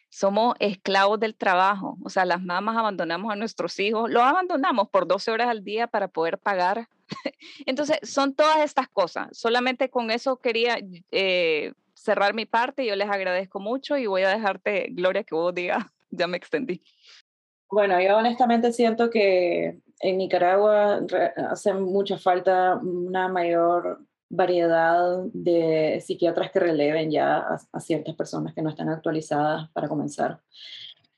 [0.08, 5.06] somos esclavos del trabajo, o sea, las mamás abandonamos a nuestros hijos, los abandonamos por
[5.06, 6.88] 12 horas al día para poder pagar.
[7.66, 9.28] Entonces, son todas estas cosas.
[9.32, 10.78] Solamente con eso quería
[11.10, 12.86] eh, cerrar mi parte.
[12.86, 16.82] Yo les agradezco mucho y voy a dejarte, Gloria, que vos digas, ya me extendí.
[17.68, 21.00] Bueno, yo honestamente siento que en Nicaragua
[21.50, 27.38] hace mucha falta una mayor variedad de psiquiatras que releven ya
[27.72, 30.40] a, ciertas personas que no están actualizadas para comenzar.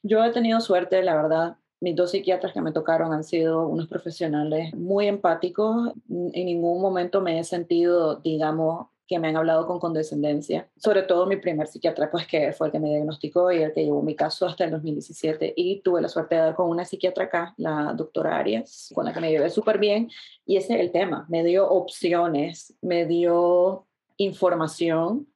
[0.03, 1.57] Yo he tenido suerte, la verdad.
[1.81, 5.93] Mis dos psiquiatras que me tocaron han sido unos profesionales muy empáticos.
[6.09, 11.27] En ningún momento me he sentido, digamos, que me han hablado con condescendencia, sobre todo
[11.27, 14.15] mi primer psiquiatra, pues que fue el que me diagnosticó y el que llevó mi
[14.15, 17.95] caso hasta el 2017 y tuve la suerte de dar con una psiquiatra acá, la
[17.97, 20.11] doctora Arias, con la que me llevé súper bien
[20.45, 23.87] y ese es el tema, me dio opciones, me dio
[24.19, 25.27] información,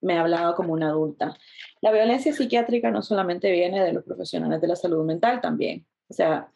[0.00, 1.36] me hablaba como una adulta.
[1.80, 6.14] La violencia psiquiátrica no solamente viene de los profesionales de la salud mental también, o
[6.14, 6.52] sea,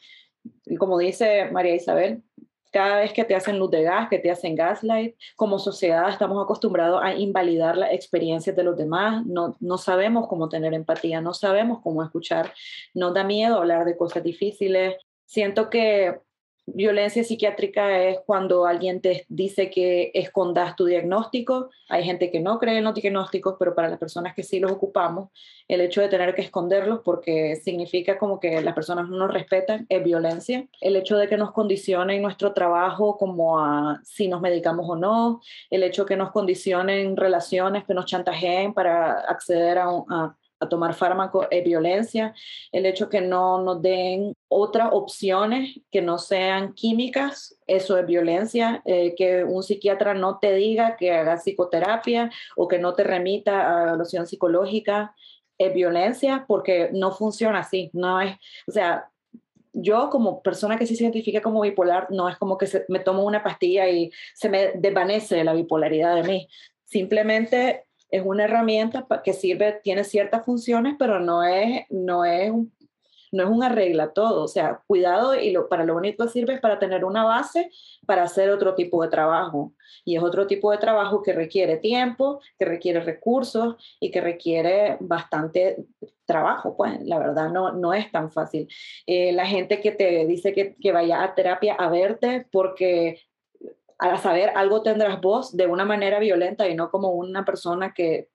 [0.79, 2.23] como dice María Isabel,
[2.73, 6.43] cada vez que te hacen luz de gas, que te hacen gaslight, como sociedad estamos
[6.43, 11.35] acostumbrados a invalidar las experiencias de los demás, no, no sabemos cómo tener empatía, no
[11.35, 12.53] sabemos cómo escuchar,
[12.95, 14.97] nos da miedo hablar de cosas difíciles.
[15.27, 16.21] Siento que
[16.65, 21.71] Violencia psiquiátrica es cuando alguien te dice que escondas tu diagnóstico.
[21.89, 24.71] Hay gente que no cree en los diagnósticos, pero para las personas que sí los
[24.71, 25.31] ocupamos,
[25.67, 29.87] el hecho de tener que esconderlos porque significa como que las personas no nos respetan
[29.89, 30.69] es violencia.
[30.81, 35.41] El hecho de que nos condicionen nuestro trabajo como a si nos medicamos o no,
[35.69, 40.69] el hecho de que nos condicionen relaciones, que nos chantajeen para acceder a, a a
[40.69, 42.35] tomar fármaco es violencia,
[42.71, 48.83] el hecho que no nos den otras opciones que no sean químicas, eso es violencia,
[48.85, 53.81] eh, que un psiquiatra no te diga que hagas psicoterapia o que no te remita
[53.81, 55.15] a evaluación psicológica,
[55.59, 58.37] es violencia porque no funciona así, no es,
[58.67, 59.09] o sea,
[59.73, 63.43] yo como persona que se identifica como bipolar, no es como que me tomo una
[63.43, 66.49] pastilla y se me desvanece la bipolaridad de mí.
[66.85, 72.71] Simplemente es una herramienta que sirve, tiene ciertas funciones, pero no es, no es, un,
[73.33, 74.45] no es un arregla todo.
[74.45, 77.71] O sea, cuidado y lo, para lo único que sirve es para tener una base
[78.07, 79.73] para hacer otro tipo de trabajo.
[80.05, 84.99] Y es otro tipo de trabajo que requiere tiempo, que requiere recursos y que requiere
[85.01, 85.79] bastante
[86.27, 86.77] trabajo.
[86.77, 88.69] Pues la verdad no, no es tan fácil.
[89.07, 93.23] Eh, la gente que te dice que, que vaya a terapia a verte porque
[94.11, 98.29] a saber algo tendrás vos de una manera violenta y no como una persona que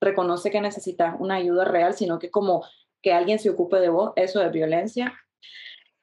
[0.00, 2.64] reconoce que necesitas una ayuda real, sino que como
[3.00, 5.14] que alguien se ocupe de vos, eso es violencia.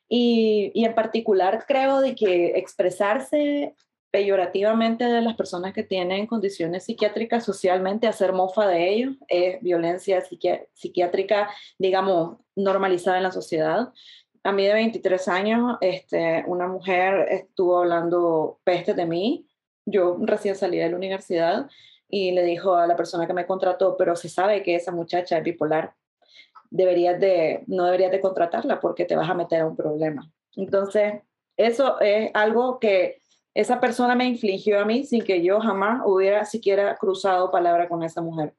[0.07, 3.75] Y, y en particular creo de que expresarse
[4.11, 10.23] peyorativamente de las personas que tienen condiciones psiquiátricas socialmente, hacer mofa de ellos, es violencia
[10.73, 13.89] psiquiátrica, digamos, normalizada en la sociedad
[14.43, 19.47] a mí de 23 años, este, una mujer estuvo hablando peste de mí.
[19.85, 21.69] Yo recién salí de la universidad
[22.07, 25.37] y le dijo a la persona que me contrató, pero se sabe que esa muchacha
[25.37, 25.93] es bipolar.
[26.71, 30.31] Deberías de, no deberías de contratarla porque te vas a meter a un problema.
[30.55, 31.21] Entonces,
[31.57, 33.21] eso es algo que
[33.53, 38.03] esa persona me infligió a mí sin que yo jamás hubiera siquiera cruzado palabra con
[38.03, 38.55] esa mujer.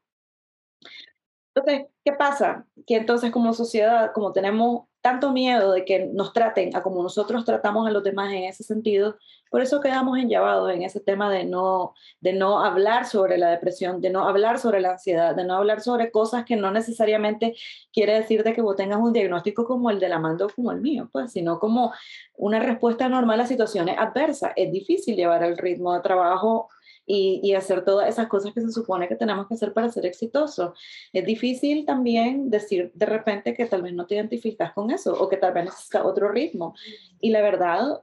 [1.55, 2.66] Entonces, ¿qué pasa?
[2.87, 7.45] Que entonces como sociedad, como tenemos tanto miedo de que nos traten a como nosotros
[7.45, 9.17] tratamos a los demás en ese sentido,
[9.51, 14.01] por eso quedamos enllavados en ese tema de no, de no hablar sobre la depresión,
[14.01, 17.57] de no hablar sobre la ansiedad, de no hablar sobre cosas que no necesariamente
[17.93, 20.81] quiere decir de que vos tengas un diagnóstico como el de la mando como el
[20.81, 21.93] mío, pues, sino como
[22.37, 24.53] una respuesta normal a situaciones adversas.
[24.55, 26.69] Es difícil llevar el ritmo de trabajo
[27.13, 30.79] y, hacer todas esas cosas que se supone que tenemos que hacer para ser exitosos.
[31.13, 35.29] Es difícil también decir de repente que tal vez no te identificas con eso o
[35.29, 36.75] que tal vez necesitas otro ritmo.
[37.21, 38.01] Y la verdad,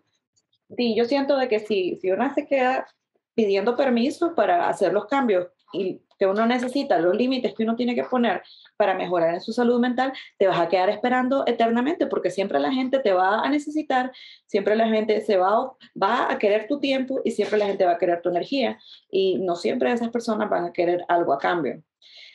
[0.76, 2.88] sí, yo siento de que si, si una se queda
[3.34, 7.96] pidiendo permiso para hacer los cambios y que uno necesita, los límites que uno tiene
[7.96, 8.42] que poner
[8.78, 12.72] para mejorar en su salud mental, te vas a quedar esperando eternamente porque siempre la
[12.72, 14.12] gente te va a necesitar,
[14.46, 17.94] siempre la gente se va, va a querer tu tiempo y siempre la gente va
[17.94, 21.82] a querer tu energía y no siempre esas personas van a querer algo a cambio.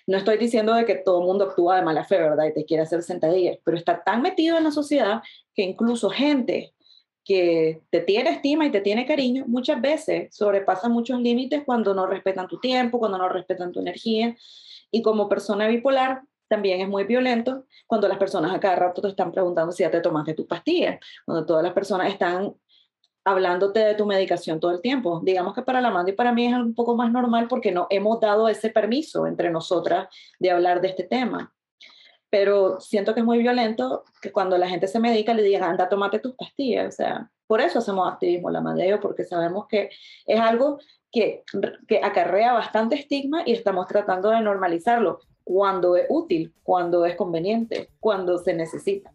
[0.06, 2.46] No estoy diciendo de que todo el mundo actúa de mala fe, ¿verdad?
[2.46, 5.22] Y te quiere hacer sentadillas, pero está tan metido en la sociedad
[5.54, 6.74] que incluso gente
[7.24, 12.06] que te tiene estima y te tiene cariño, muchas veces sobrepasan muchos límites cuando no
[12.06, 14.36] respetan tu tiempo, cuando no respetan tu energía.
[14.90, 16.22] Y como persona bipolar,
[16.52, 19.90] también es muy violento cuando las personas a cada rato te están preguntando si ya
[19.90, 22.54] te tomaste tus pastillas, cuando todas las personas están
[23.24, 25.22] hablándote de tu medicación todo el tiempo.
[25.24, 27.86] Digamos que para la Amanda y para mí es un poco más normal porque no
[27.88, 31.54] hemos dado ese permiso entre nosotras de hablar de este tema
[32.28, 35.90] pero siento que es muy violento que cuando la gente se medica le digan, anda,
[35.90, 36.88] tomate tus pastillas.
[36.88, 39.90] O sea, por eso hacemos activismo la Madeo, porque sabemos que
[40.24, 40.78] es algo
[41.10, 41.44] que,
[41.86, 47.88] que acarrea bastante estigma y estamos tratando de normalizarlo cuando es útil, cuando es conveniente,
[48.00, 49.12] cuando se necesita.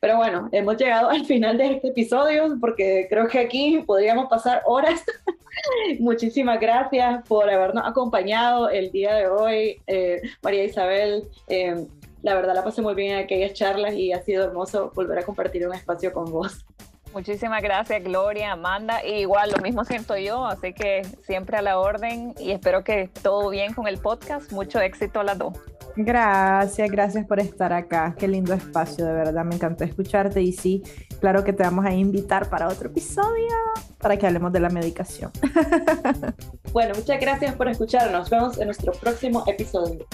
[0.00, 4.62] Pero bueno, hemos llegado al final de este episodio porque creo que aquí podríamos pasar
[4.66, 5.04] horas.
[5.98, 11.24] Muchísimas gracias por habernos acompañado el día de hoy, eh, María Isabel.
[11.48, 11.86] Eh,
[12.22, 15.24] la verdad la pasé muy bien en aquellas charlas y ha sido hermoso volver a
[15.24, 16.64] compartir un espacio con vos.
[17.12, 19.04] Muchísimas gracias, Gloria, Amanda.
[19.04, 23.10] Y igual lo mismo siento yo, así que siempre a la orden y espero que
[23.22, 24.50] todo bien con el podcast.
[24.52, 25.52] Mucho éxito a las dos.
[25.94, 28.14] Gracias, gracias por estar acá.
[28.18, 29.44] Qué lindo espacio, de verdad.
[29.44, 30.82] Me encantó escucharte y sí,
[31.20, 33.50] claro que te vamos a invitar para otro episodio
[33.98, 35.30] para que hablemos de la medicación.
[36.72, 38.12] bueno, muchas gracias por escucharnos.
[38.12, 40.06] Nos vemos en nuestro próximo episodio.